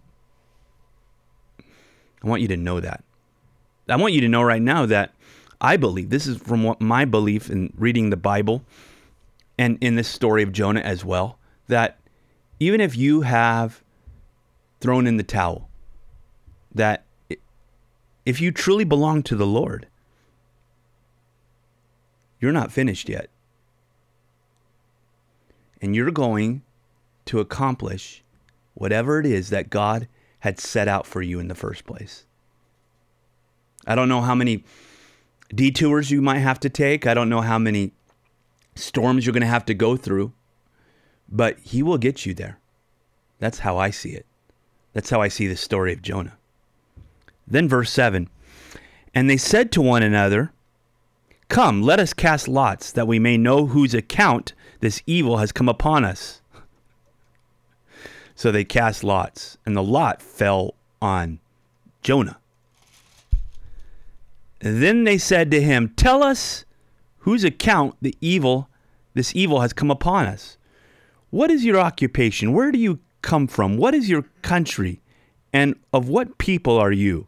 I 2.23 2.27
want 2.27 2.41
you 2.41 2.47
to 2.49 2.57
know 2.57 2.79
that. 2.79 3.03
I 3.87 3.95
want 3.95 4.13
you 4.13 4.21
to 4.21 4.27
know 4.27 4.43
right 4.43 4.61
now 4.61 4.85
that 4.85 5.13
I 5.61 5.77
believe 5.77 6.09
this 6.09 6.27
is 6.27 6.37
from 6.37 6.63
what 6.63 6.81
my 6.81 7.05
belief 7.05 7.49
in 7.49 7.73
reading 7.77 8.09
the 8.09 8.17
Bible 8.17 8.63
and 9.57 9.77
in 9.81 9.95
this 9.95 10.07
story 10.07 10.43
of 10.43 10.51
Jonah 10.51 10.81
as 10.81 11.03
well 11.03 11.37
that 11.67 11.99
even 12.59 12.81
if 12.81 12.95
you 12.97 13.21
have 13.21 13.83
thrown 14.81 15.07
in 15.07 15.17
the 15.17 15.23
towel, 15.23 15.69
that 16.73 17.05
if 18.29 18.39
you 18.39 18.51
truly 18.51 18.83
belong 18.83 19.23
to 19.23 19.35
the 19.35 19.47
Lord, 19.47 19.87
you're 22.39 22.51
not 22.51 22.71
finished 22.71 23.09
yet. 23.09 23.31
And 25.81 25.95
you're 25.95 26.11
going 26.11 26.61
to 27.25 27.39
accomplish 27.39 28.23
whatever 28.75 29.19
it 29.19 29.25
is 29.25 29.49
that 29.49 29.71
God 29.71 30.07
had 30.41 30.59
set 30.59 30.87
out 30.87 31.07
for 31.07 31.23
you 31.23 31.39
in 31.39 31.47
the 31.47 31.55
first 31.55 31.85
place. 31.85 32.27
I 33.87 33.95
don't 33.95 34.09
know 34.09 34.21
how 34.21 34.35
many 34.35 34.63
detours 35.55 36.11
you 36.11 36.21
might 36.21 36.37
have 36.37 36.59
to 36.59 36.69
take. 36.69 37.07
I 37.07 37.15
don't 37.15 37.29
know 37.29 37.41
how 37.41 37.57
many 37.57 37.93
storms 38.75 39.25
you're 39.25 39.33
going 39.33 39.41
to 39.41 39.47
have 39.47 39.65
to 39.65 39.73
go 39.73 39.97
through, 39.97 40.33
but 41.27 41.57
He 41.63 41.81
will 41.81 41.97
get 41.97 42.27
you 42.27 42.35
there. 42.35 42.59
That's 43.39 43.59
how 43.59 43.79
I 43.79 43.89
see 43.89 44.11
it. 44.11 44.27
That's 44.93 45.09
how 45.09 45.19
I 45.19 45.29
see 45.29 45.47
the 45.47 45.57
story 45.57 45.93
of 45.93 46.03
Jonah. 46.03 46.38
Then, 47.49 47.67
verse 47.67 47.91
7 47.91 48.29
And 49.13 49.29
they 49.29 49.37
said 49.37 49.71
to 49.73 49.81
one 49.81 50.03
another, 50.03 50.51
Come, 51.47 51.81
let 51.81 51.99
us 51.99 52.13
cast 52.13 52.47
lots, 52.47 52.91
that 52.91 53.07
we 53.07 53.17
may 53.19 53.37
know 53.37 53.65
whose 53.65 53.93
account 53.93 54.53
this 54.81 55.01
evil 55.05 55.37
has 55.37 55.51
come 55.51 55.67
upon 55.67 56.05
us. 56.05 56.41
So 58.35 58.51
they 58.51 58.63
cast 58.63 59.03
lots, 59.03 59.57
and 59.65 59.75
the 59.75 59.83
lot 59.83 60.21
fell 60.21 60.75
on 61.01 61.39
Jonah. 62.03 62.39
Then 64.59 65.03
they 65.03 65.17
said 65.17 65.51
to 65.51 65.61
him, 65.61 65.93
Tell 65.95 66.23
us 66.23 66.65
whose 67.19 67.43
account 67.43 67.95
the 68.01 68.15
evil 68.21 68.69
this 69.13 69.35
evil 69.35 69.61
has 69.61 69.73
come 69.73 69.91
upon 69.91 70.27
us. 70.27 70.57
What 71.29 71.51
is 71.51 71.65
your 71.65 71.79
occupation? 71.79 72.53
Where 72.53 72.71
do 72.71 72.79
you 72.79 72.99
come 73.21 73.47
from? 73.47 73.77
What 73.77 73.93
is 73.93 74.09
your 74.09 74.23
country? 74.41 75.01
And 75.51 75.75
of 75.91 76.07
what 76.07 76.37
people 76.37 76.77
are 76.77 76.91
you? 76.91 77.27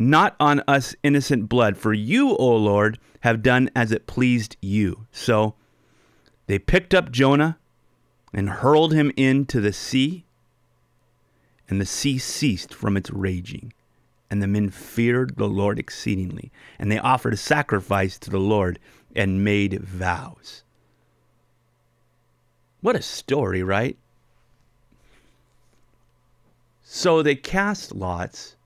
not 0.00 0.34
on 0.40 0.62
us 0.66 0.96
innocent 1.02 1.48
blood, 1.48 1.76
for 1.76 1.92
you, 1.92 2.34
O 2.36 2.56
Lord, 2.56 2.98
have 3.20 3.42
done 3.42 3.68
as 3.76 3.92
it 3.92 4.06
pleased 4.06 4.56
you. 4.62 5.06
So 5.12 5.54
they 6.46 6.58
picked 6.58 6.94
up 6.94 7.12
Jonah 7.12 7.58
and 8.32 8.48
hurled 8.48 8.94
him 8.94 9.12
into 9.16 9.60
the 9.60 9.74
sea, 9.74 10.24
and 11.68 11.80
the 11.80 11.86
sea 11.86 12.16
ceased 12.16 12.72
from 12.72 12.96
its 12.96 13.10
raging. 13.10 13.74
And 14.30 14.42
the 14.42 14.46
men 14.46 14.70
feared 14.70 15.36
the 15.36 15.48
Lord 15.48 15.78
exceedingly, 15.78 16.50
and 16.78 16.90
they 16.90 16.98
offered 16.98 17.34
a 17.34 17.36
sacrifice 17.36 18.16
to 18.20 18.30
the 18.30 18.38
Lord 18.38 18.78
and 19.14 19.44
made 19.44 19.80
vows. 19.80 20.62
What 22.80 22.96
a 22.96 23.02
story, 23.02 23.62
right? 23.62 23.98
So 26.82 27.22
they 27.22 27.34
cast 27.34 27.94
lots. 27.94 28.56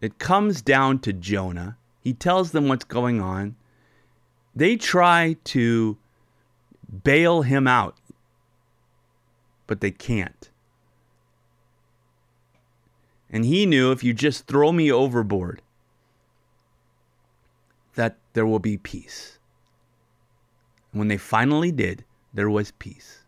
It 0.00 0.18
comes 0.18 0.62
down 0.62 1.00
to 1.00 1.12
Jonah. 1.12 1.76
He 2.00 2.12
tells 2.12 2.52
them 2.52 2.68
what's 2.68 2.84
going 2.84 3.20
on. 3.20 3.56
They 4.54 4.76
try 4.76 5.36
to 5.44 5.96
bail 7.04 7.42
him 7.42 7.66
out, 7.66 7.96
but 9.66 9.80
they 9.80 9.90
can't. 9.90 10.50
And 13.30 13.44
he 13.44 13.66
knew 13.66 13.92
if 13.92 14.02
you 14.02 14.14
just 14.14 14.46
throw 14.46 14.72
me 14.72 14.90
overboard, 14.90 15.60
that 17.94 18.16
there 18.32 18.46
will 18.46 18.58
be 18.58 18.78
peace. 18.78 19.38
When 20.92 21.08
they 21.08 21.18
finally 21.18 21.70
did, 21.70 22.04
there 22.32 22.48
was 22.48 22.70
peace. 22.78 23.24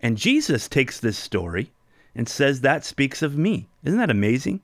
And 0.00 0.16
Jesus 0.16 0.68
takes 0.68 1.00
this 1.00 1.18
story 1.18 1.72
and 2.14 2.28
says 2.28 2.60
that 2.60 2.84
speaks 2.84 3.20
of 3.22 3.36
me. 3.36 3.68
Isn't 3.84 3.98
that 3.98 4.10
amazing? 4.10 4.60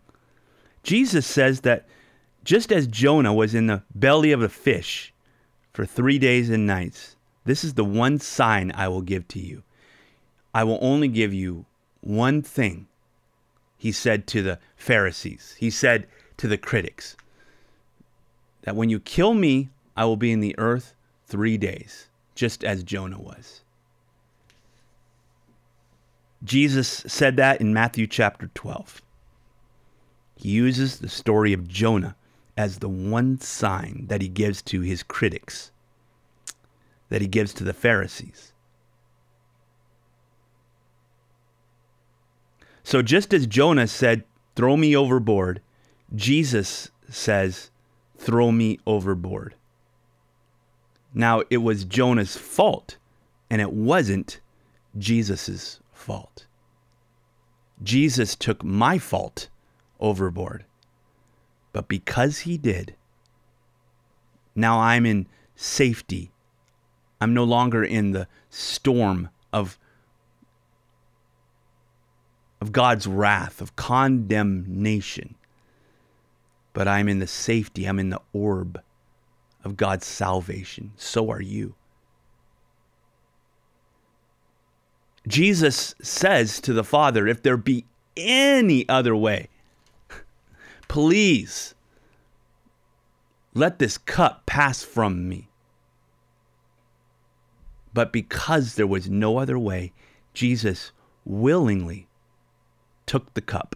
Jesus 0.83 1.27
says 1.27 1.61
that 1.61 1.87
just 2.45 2.73
as 2.73 2.87
Jonah 2.87 3.33
was 3.33 3.55
in 3.55 3.67
the 3.67 3.83
belly 3.95 4.33
of 4.33 4.43
a 4.43 4.49
fish 4.49 5.13
for 5.73 5.87
three 5.87 6.19
days 6.19 6.51
and 6.51 6.67
nights, 6.67 7.17
this 7.45 7.65
is 7.65 7.75
the 7.75 7.85
one 7.85 8.19
sign 8.19 8.73
I 8.75 8.89
will 8.89 9.03
give 9.03 9.27
to 9.29 9.39
you. 9.39 9.63
I 10.55 10.65
will 10.65 10.79
only 10.81 11.09
give 11.09 11.33
you 11.33 11.65
one 12.01 12.43
thing, 12.43 12.89
he 13.79 13.93
said 13.93 14.27
to 14.29 14.43
the 14.43 14.59
Pharisees. 14.77 15.57
He 15.59 15.71
said 15.71 16.07
to 16.37 16.49
the 16.49 16.59
critics 16.59 17.17
that 18.63 18.77
when 18.77 18.91
you 18.91 19.01
kill 19.01 19.35
me, 19.35 19.71
I 19.97 20.05
will 20.05 20.17
be 20.17 20.33
in 20.33 20.41
the 20.41 20.55
earth 20.59 20.95
three 21.27 21.57
days, 21.57 22.09
just 22.35 22.65
as 22.65 22.83
Jonah 22.83 23.21
was. 23.21 23.61
Jesus 26.45 27.05
said 27.07 27.37
that 27.37 27.61
in 27.61 27.73
Matthew 27.73 28.07
chapter 28.07 28.51
12. 28.55 29.01
He 30.43 30.49
uses 30.49 30.99
the 30.99 31.09
story 31.09 31.53
of 31.53 31.69
Jonah 31.69 32.17
as 32.57 32.81
the 32.81 32.89
one 32.89 33.39
sign 33.39 34.07
that 34.09 34.21
he 34.21 34.27
gives 34.27 34.61
to 34.63 34.81
his 34.81 35.05
critics, 35.05 35.71
that 37.11 37.21
he 37.21 37.29
gives 37.29 37.55
to 37.55 37.63
the 37.63 37.73
Pharisees. 37.73 38.53
So 42.83 43.03
just 43.03 43.33
as 43.33 43.47
Jonah 43.47 43.87
said, 43.87 44.25
Throw 44.57 44.77
me 44.77 44.97
overboard, 44.97 45.63
Jesus 46.13 46.91
says, 47.09 47.71
Throw 48.19 48.51
me 48.51 48.81
overboard. 48.85 49.55
Now, 51.15 51.45
it 51.51 51.59
was 51.59 51.85
Jonah's 51.85 52.37
fault, 52.37 52.97
and 53.49 53.61
it 53.61 53.73
wasn't 53.73 54.41
Jesus' 54.99 55.79
fault. 55.93 56.47
Jesus 57.81 58.35
took 58.35 58.65
my 58.65 58.99
fault 58.99 59.49
overboard. 60.03 60.67
But 61.73 61.89
because 61.89 62.41
he 62.41 62.59
did, 62.59 62.95
now 64.55 64.79
I'm 64.79 65.07
in 65.07 65.27
safety. 65.57 66.31
I'm 67.21 67.33
no 67.33 67.45
longer 67.45 67.83
in 67.83 68.11
the 68.11 68.29
storm 68.51 69.31
of, 69.53 69.79
of 72.61 72.73
God's 72.73 73.07
wrath, 73.07 73.63
of 73.63 73.77
condemnation. 73.77 75.37
But 76.75 76.89
I'm 76.89 77.09
in 77.09 77.21
the 77.21 77.27
safety, 77.27 77.87
I'm 77.87 77.99
in 77.99 78.11
the 78.11 78.21
orb 78.33 78.83
of 79.65 79.77
God's 79.77 80.07
salvation. 80.07 80.93
So 80.97 81.31
are 81.31 81.41
you. 81.41 81.75
Jesus 85.29 85.95
says 86.03 86.61
to 86.63 86.73
the 86.73 86.83
Father, 86.83 87.29
if 87.29 87.43
there 87.43 87.57
be 87.57 87.85
any 88.17 88.89
other 88.89 89.15
way, 89.15 89.49
please 90.93 91.75
let 93.55 93.79
this 93.79 93.97
cup 93.97 94.45
pass 94.45 94.83
from 94.83 95.27
me. 95.27 95.49
But 97.95 98.13
because 98.13 98.75
there 98.75 98.87
was 98.87 99.09
no 99.09 99.39
other 99.39 99.59
way, 99.59 99.95
Jesus 100.35 100.93
willingly 101.25 102.09
took 103.07 103.33
the 103.33 103.41
cup. 103.41 103.75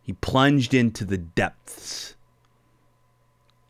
He 0.00 0.14
plunged 0.14 0.72
into 0.72 1.04
the 1.04 1.18
depths. 1.18 2.16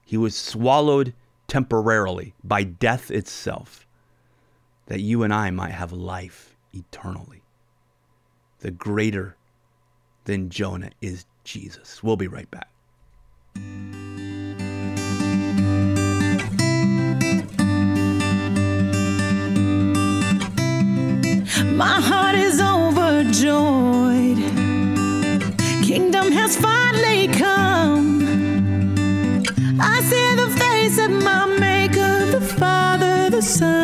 He 0.05 0.17
was 0.17 0.37
swallowed 0.37 1.13
temporarily 1.49 2.35
by 2.45 2.63
death 2.63 3.11
itself, 3.11 3.85
that 4.87 5.01
you 5.01 5.25
and 5.25 5.35
I 5.35 5.51
might 5.51 5.73
have 5.73 5.91
life 5.91 6.57
eternally. 6.73 7.43
The 8.61 8.71
greater 8.71 9.37
than 10.27 10.51
Jonah 10.51 10.91
is 11.01 11.25
Jesus. 11.45 12.03
We'll 12.03 12.17
be 12.17 12.29
right 12.29 12.51
back. 12.51 12.69
My 21.75 22.01
heart 22.01 22.35
is 22.37 22.61
overjoyed. 22.61 24.39
Kingdom 25.85 26.33
has 26.33 26.57
finally 26.57 27.29
come. 27.29 28.27
I 29.81 30.01
see 30.03 30.35
the 30.35 30.49
face 30.59 30.99
of 30.99 31.11
my 31.11 31.47
Maker, 31.59 32.27
the 32.27 32.41
Father, 32.41 33.31
the 33.31 33.43
Son. 33.43 33.76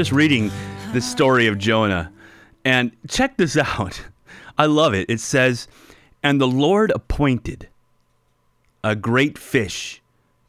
Just 0.00 0.12
reading 0.12 0.50
the 0.94 1.00
story 1.02 1.46
of 1.46 1.58
Jonah, 1.58 2.10
and 2.64 2.90
check 3.06 3.36
this 3.36 3.54
out. 3.58 4.00
I 4.56 4.64
love 4.64 4.94
it. 4.94 5.10
It 5.10 5.20
says, 5.20 5.68
And 6.22 6.40
the 6.40 6.48
Lord 6.48 6.90
appointed 6.92 7.68
a 8.82 8.96
great 8.96 9.36
fish 9.36 10.00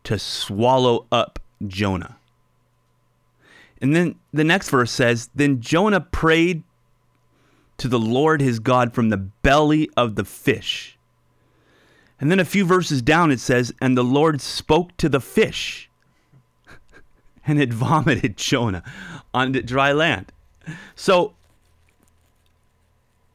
to 0.05 0.17
swallow 0.17 1.05
up 1.11 1.37
Jonah. 1.67 2.15
And 3.81 3.93
then 3.93 4.15
the 4.31 4.45
next 4.45 4.69
verse 4.69 4.89
says, 4.89 5.29
Then 5.35 5.59
Jonah 5.59 5.99
prayed 5.99 6.63
to 7.75 7.89
the 7.89 7.99
Lord 7.99 8.39
his 8.39 8.59
God 8.59 8.93
from 8.93 9.09
the 9.09 9.17
belly 9.17 9.89
of 9.97 10.15
the 10.15 10.23
fish. 10.23 10.97
And 12.21 12.31
then 12.31 12.39
a 12.39 12.45
few 12.45 12.63
verses 12.63 13.01
down 13.01 13.31
it 13.31 13.41
says, 13.41 13.73
And 13.81 13.97
the 13.97 14.01
Lord 14.01 14.39
spoke 14.39 14.95
to 14.95 15.09
the 15.09 15.19
fish, 15.19 15.90
and 17.45 17.61
it 17.61 17.73
vomited 17.73 18.37
Jonah 18.37 18.83
onto 19.33 19.61
dry 19.61 19.91
land. 19.91 20.31
So, 20.95 21.33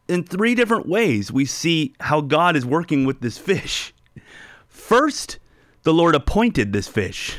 in 0.08 0.22
three 0.22 0.54
different 0.54 0.88
ways, 0.88 1.32
we 1.32 1.44
see 1.44 1.94
how 2.00 2.20
God 2.20 2.54
is 2.54 2.64
working 2.64 3.04
with 3.04 3.20
this 3.20 3.38
fish. 3.38 3.92
First, 4.68 5.38
the 5.82 5.92
Lord 5.92 6.14
appointed 6.14 6.72
this 6.72 6.86
fish. 6.86 7.38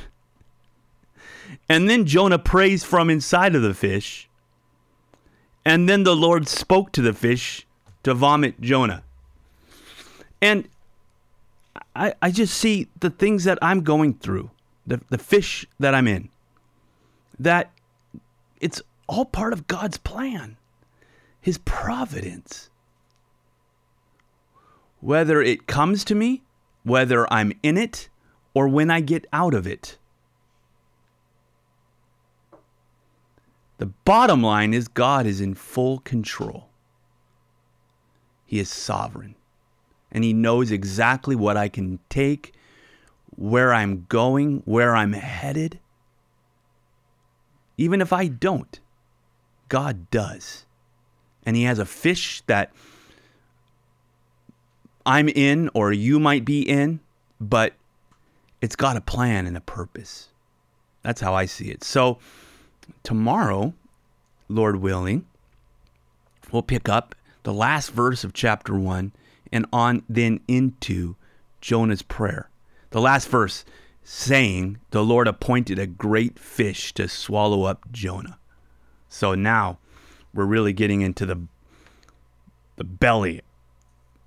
And 1.70 1.89
then 1.89 2.05
Jonah 2.05 2.39
prays 2.39 2.84
from 2.84 3.09
inside 3.09 3.55
of 3.55 3.61
the 3.61 3.74
fish. 3.74 4.30
And 5.65 5.88
then 5.88 6.03
the 6.03 6.15
Lord 6.15 6.47
spoke 6.47 6.91
to 6.93 7.01
the 7.01 7.13
fish 7.13 7.65
to 8.03 8.13
vomit 8.13 8.59
Jonah. 8.61 9.03
And 10.41 10.68
I, 11.95 12.13
I 12.22 12.32
just 12.32 12.57
see 12.57 12.88
the 12.99 13.09
things 13.09 13.43
that 13.43 13.57
I'm 13.61 13.82
going 13.82 14.13
through, 14.13 14.51
the, 14.86 15.01
the 15.09 15.18
fish 15.18 15.65
that 15.80 15.93
I'm 15.93 16.07
in, 16.07 16.30
that 17.39 17.71
it's 18.59 18.81
all 19.07 19.25
part 19.25 19.53
of 19.53 19.67
God's 19.67 19.97
plan, 19.97 20.57
His 21.39 21.57
providence. 21.59 22.69
Whether 24.99 25.41
it 25.41 25.67
comes 25.67 26.03
to 26.05 26.15
me, 26.15 26.43
whether 26.83 27.31
I'm 27.31 27.53
in 27.61 27.77
it, 27.77 28.09
or 28.53 28.67
when 28.67 28.89
I 28.89 29.01
get 29.01 29.25
out 29.31 29.53
of 29.53 29.67
it. 29.67 29.97
The 33.77 33.85
bottom 33.85 34.41
line 34.41 34.73
is 34.73 34.88
God 34.88 35.27
is 35.27 35.39
in 35.39 35.53
full 35.53 35.99
control. 35.99 36.69
He 38.45 38.59
is 38.59 38.69
sovereign. 38.69 39.35
And 40.11 40.23
He 40.23 40.33
knows 40.33 40.71
exactly 40.71 41.35
what 41.35 41.57
I 41.57 41.67
can 41.67 41.99
take, 42.09 42.53
where 43.35 43.73
I'm 43.73 44.07
going, 44.09 44.63
where 44.65 44.95
I'm 44.95 45.13
headed. 45.13 45.79
Even 47.78 48.01
if 48.01 48.11
I 48.11 48.28
don't, 48.28 48.80
God 49.69 50.09
does. 50.09 50.65
And 51.45 51.55
He 51.55 51.63
has 51.63 51.80
a 51.80 51.86
fish 51.86 52.41
that 52.47 52.71
I'm 55.05 55.30
in 55.30 55.69
or 55.73 55.93
you 55.93 56.19
might 56.19 56.43
be 56.43 56.61
in, 56.61 56.99
but 57.39 57.73
it's 58.61 58.75
got 58.75 58.97
a 58.97 59.01
plan 59.01 59.47
and 59.47 59.55
a 59.55 59.61
purpose. 59.61 60.30
That's 61.03 61.21
how 61.21 61.34
I 61.34 61.45
see 61.45 61.69
it. 61.69 61.84
So, 61.84 62.19
tomorrow, 63.03 63.73
Lord 64.49 64.78
willing, 64.78 65.25
we'll 66.51 66.63
pick 66.63 66.89
up 66.89 67.15
the 67.43 67.53
last 67.53 67.91
verse 67.91 68.23
of 68.23 68.34
chapter 68.34 68.78
1 68.78 69.13
and 69.53 69.65
on 69.71 70.03
then 70.09 70.41
into 70.47 71.15
Jonah's 71.61 72.01
prayer. 72.01 72.49
The 72.89 72.99
last 72.99 73.30
verse 73.30 73.63
saying, 74.10 74.80
The 74.91 75.03
Lord 75.03 75.28
appointed 75.28 75.78
a 75.78 75.86
great 75.86 76.39
fish 76.39 76.93
to 76.93 77.10
swallow 77.10 77.64
up 77.64 77.91
Jonah. 77.91 78.39
So 79.10 79.36
now 79.36 79.80
we're 80.34 80.45
really 80.45 80.72
getting 80.72 81.01
into 81.01 81.26
the 81.26 81.45
the 82.78 82.86
belly 82.86 83.41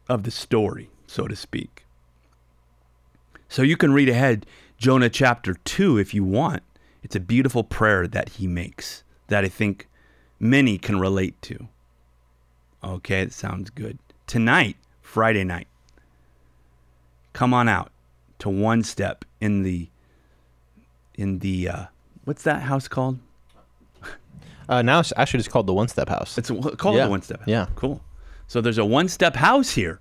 of 0.07 0.25
the 0.25 0.31
story, 0.31 0.91
so 1.07 1.27
to 1.27 1.35
speak. 1.35 1.87
So 3.49 3.63
you 3.63 3.77
can 3.79 3.95
read 3.95 4.11
ahead 4.11 4.45
Jonah 4.77 5.09
chapter 5.09 5.55
2 5.55 5.97
if 5.97 6.13
you 6.13 6.25
want. 6.25 6.63
It's 7.03 7.17
a 7.17 7.21
beautiful 7.21 7.65
prayer 7.65 8.07
that 8.07 8.31
he 8.31 8.47
makes 8.47 9.03
that 9.29 9.45
I 9.45 9.49
think 9.49 9.89
many 10.39 10.77
can 10.77 11.01
relate 11.01 11.41
to. 11.43 11.69
Okay, 12.85 13.23
it 13.23 13.33
sounds 13.33 13.71
good. 13.71 13.99
Tonight, 14.27 14.77
Friday 15.01 15.45
night, 15.45 15.69
come 17.33 17.55
on 17.55 17.69
out 17.69 17.90
to 18.41 18.49
One 18.49 18.83
Step 18.83 19.25
in 19.41 19.63
the 19.63 19.89
in 21.15 21.39
the 21.41 21.69
uh, 21.69 21.85
what's 22.25 22.43
that 22.45 22.63
house 22.63 22.89
called? 22.89 23.19
Uh, 24.69 24.83
now 24.83 25.01
it's 25.01 25.13
actually 25.17 25.39
just 25.41 25.51
called 25.51 25.67
the 25.67 25.73
One 25.75 25.89
Step 25.89 26.09
House. 26.09 26.39
It's 26.39 26.49
called 26.49 26.95
Yeah. 26.97 27.05
the 27.07 27.11
One 27.11 27.23
Step. 27.23 27.41
House. 27.41 27.49
Yeah. 27.49 27.67
cool. 27.75 28.01
So 28.47 28.61
there's 28.61 28.79
a 28.79 28.85
One 28.85 29.09
Step 29.09 29.35
house 29.37 29.71
here 29.73 29.99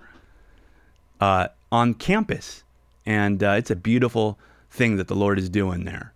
uh, 1.20 1.48
on 1.72 1.96
campus, 1.96 2.64
and 3.06 3.44
uh, 3.44 3.52
it's 3.58 3.72
a 3.72 3.76
beautiful 3.76 4.38
thing 4.70 4.98
that 4.98 5.08
the 5.08 5.16
Lord 5.16 5.40
is 5.40 5.50
doing 5.50 5.86
there. 5.86 6.14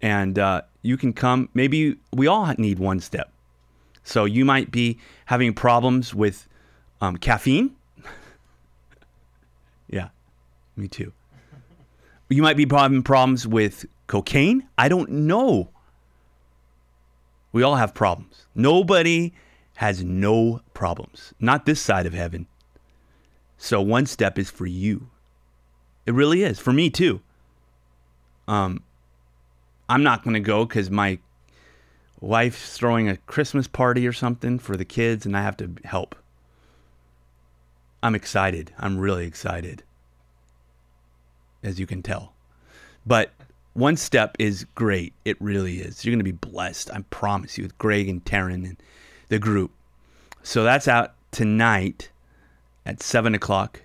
And 0.00 0.38
uh, 0.38 0.62
you 0.80 0.96
can 0.96 1.12
come. 1.12 1.50
Maybe 1.52 1.96
we 2.14 2.26
all 2.26 2.50
need 2.56 2.78
one 2.78 3.00
step. 3.00 3.30
So 4.02 4.24
you 4.24 4.46
might 4.46 4.70
be 4.70 4.98
having 5.26 5.52
problems 5.52 6.14
with 6.14 6.48
um, 7.02 7.18
caffeine. 7.18 7.76
yeah, 9.90 10.08
me 10.74 10.88
too. 10.88 11.12
You 12.30 12.42
might 12.42 12.56
be 12.56 12.66
having 12.70 13.02
problems 13.02 13.46
with 13.46 13.84
cocaine. 14.06 14.68
I 14.78 14.88
don't 14.88 15.10
know. 15.10 15.70
We 17.52 17.62
all 17.64 17.74
have 17.74 17.92
problems. 17.92 18.46
Nobody 18.54 19.34
has 19.74 20.04
no 20.04 20.62
problems. 20.72 21.34
Not 21.40 21.66
this 21.66 21.80
side 21.80 22.06
of 22.06 22.12
heaven. 22.12 22.46
So 23.58 23.80
one 23.82 24.06
step 24.06 24.38
is 24.38 24.48
for 24.48 24.66
you. 24.66 25.10
It 26.06 26.14
really 26.14 26.44
is 26.44 26.58
for 26.58 26.72
me 26.72 26.88
too. 26.88 27.20
Um, 28.46 28.82
I'm 29.88 30.02
not 30.02 30.22
to 30.34 30.40
go 30.40 30.64
because 30.64 30.88
my 30.88 31.18
wife's 32.20 32.76
throwing 32.76 33.08
a 33.08 33.16
Christmas 33.16 33.66
party 33.66 34.06
or 34.06 34.12
something 34.12 34.58
for 34.58 34.76
the 34.76 34.84
kids, 34.84 35.26
and 35.26 35.36
I 35.36 35.42
have 35.42 35.56
to 35.58 35.70
help. 35.84 36.14
I'm 38.02 38.14
excited. 38.14 38.72
I'm 38.78 38.98
really 38.98 39.26
excited, 39.26 39.82
as 41.62 41.78
you 41.78 41.86
can 41.86 42.02
tell. 42.02 42.32
But 43.06 43.32
one 43.72 43.96
step 43.96 44.36
is 44.38 44.64
great. 44.74 45.12
It 45.24 45.40
really 45.40 45.80
is. 45.80 46.04
You're 46.04 46.12
going 46.12 46.24
to 46.24 46.24
be 46.24 46.32
blessed. 46.32 46.90
I 46.92 47.02
promise 47.10 47.56
you, 47.56 47.64
with 47.64 47.78
Greg 47.78 48.08
and 48.08 48.24
Taryn 48.24 48.64
and 48.64 48.76
the 49.28 49.38
group. 49.38 49.70
So 50.42 50.64
that's 50.64 50.88
out 50.88 51.14
tonight 51.30 52.10
at 52.84 53.02
7 53.02 53.34
o'clock 53.34 53.82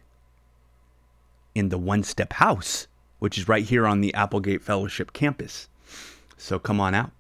in 1.54 1.70
the 1.70 1.78
One 1.78 2.04
Step 2.04 2.34
House, 2.34 2.88
which 3.20 3.38
is 3.38 3.48
right 3.48 3.64
here 3.64 3.86
on 3.86 4.02
the 4.02 4.14
Applegate 4.14 4.62
Fellowship 4.62 5.14
campus. 5.14 5.70
So 6.38 6.60
come 6.60 6.82
on 6.82 6.94
out. 6.96 7.12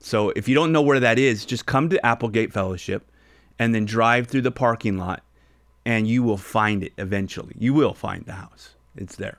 So 0.00 0.30
if 0.30 0.48
you 0.48 0.54
don't 0.54 0.72
know 0.72 0.82
where 0.82 1.00
that 1.00 1.18
is, 1.18 1.44
just 1.44 1.66
come 1.66 1.88
to 1.90 2.06
Applegate 2.06 2.52
Fellowship 2.52 3.10
and 3.58 3.74
then 3.74 3.84
drive 3.84 4.28
through 4.28 4.42
the 4.42 4.52
parking 4.52 4.96
lot 4.96 5.22
and 5.84 6.06
you 6.06 6.22
will 6.22 6.36
find 6.36 6.84
it 6.84 6.92
eventually. 6.98 7.54
You 7.58 7.74
will 7.74 7.94
find 7.94 8.24
the 8.24 8.34
house. 8.34 8.74
It's 8.98 9.14
there. 9.14 9.38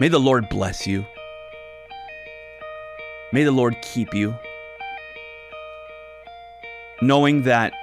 May 0.00 0.08
the 0.08 0.18
Lord 0.18 0.48
bless 0.48 0.86
you. 0.86 1.04
May 3.32 3.44
the 3.44 3.52
Lord 3.52 3.76
keep 3.82 4.14
you. 4.14 4.34
Knowing 7.02 7.42
that 7.42 7.74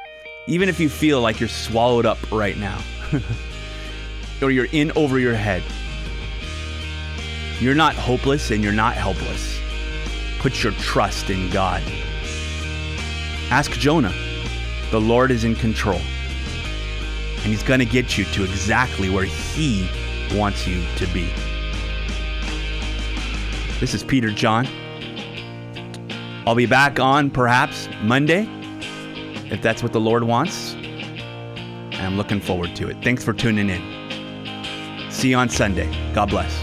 even 0.47 0.69
if 0.69 0.79
you 0.79 0.89
feel 0.89 1.21
like 1.21 1.39
you're 1.39 1.49
swallowed 1.49 2.07
up 2.07 2.17
right 2.31 2.57
now, 2.57 2.81
or 4.41 4.49
you're 4.49 4.67
in 4.71 4.91
over 4.95 5.19
your 5.19 5.35
head, 5.35 5.61
you're 7.59 7.75
not 7.75 7.93
hopeless 7.93 8.49
and 8.49 8.63
you're 8.63 8.73
not 8.73 8.95
helpless. 8.95 9.59
Put 10.39 10.63
your 10.63 10.73
trust 10.73 11.29
in 11.29 11.51
God. 11.51 11.83
Ask 13.51 13.71
Jonah. 13.73 14.13
The 14.93 15.01
Lord 15.01 15.31
is 15.31 15.43
in 15.43 15.55
control. 15.55 15.99
And 17.37 17.45
he's 17.47 17.63
going 17.63 17.79
to 17.79 17.85
get 17.85 18.15
you 18.15 18.25
to 18.25 18.43
exactly 18.43 19.09
where 19.09 19.23
he 19.23 19.89
wants 20.35 20.67
you 20.67 20.83
to 20.97 21.07
be. 21.07 21.27
This 23.79 23.95
is 23.95 24.03
Peter 24.03 24.29
John. 24.29 24.67
I'll 26.45 26.53
be 26.53 26.67
back 26.67 26.99
on 26.99 27.31
perhaps 27.31 27.89
Monday, 28.03 28.47
if 29.49 29.63
that's 29.63 29.81
what 29.81 29.93
the 29.93 29.99
Lord 29.99 30.25
wants. 30.25 30.75
And 30.75 31.95
I'm 31.95 32.15
looking 32.15 32.39
forward 32.39 32.75
to 32.75 32.87
it. 32.89 33.03
Thanks 33.03 33.23
for 33.23 33.33
tuning 33.33 33.71
in. 33.71 35.11
See 35.11 35.31
you 35.31 35.37
on 35.37 35.49
Sunday. 35.49 35.91
God 36.13 36.29
bless. 36.29 36.53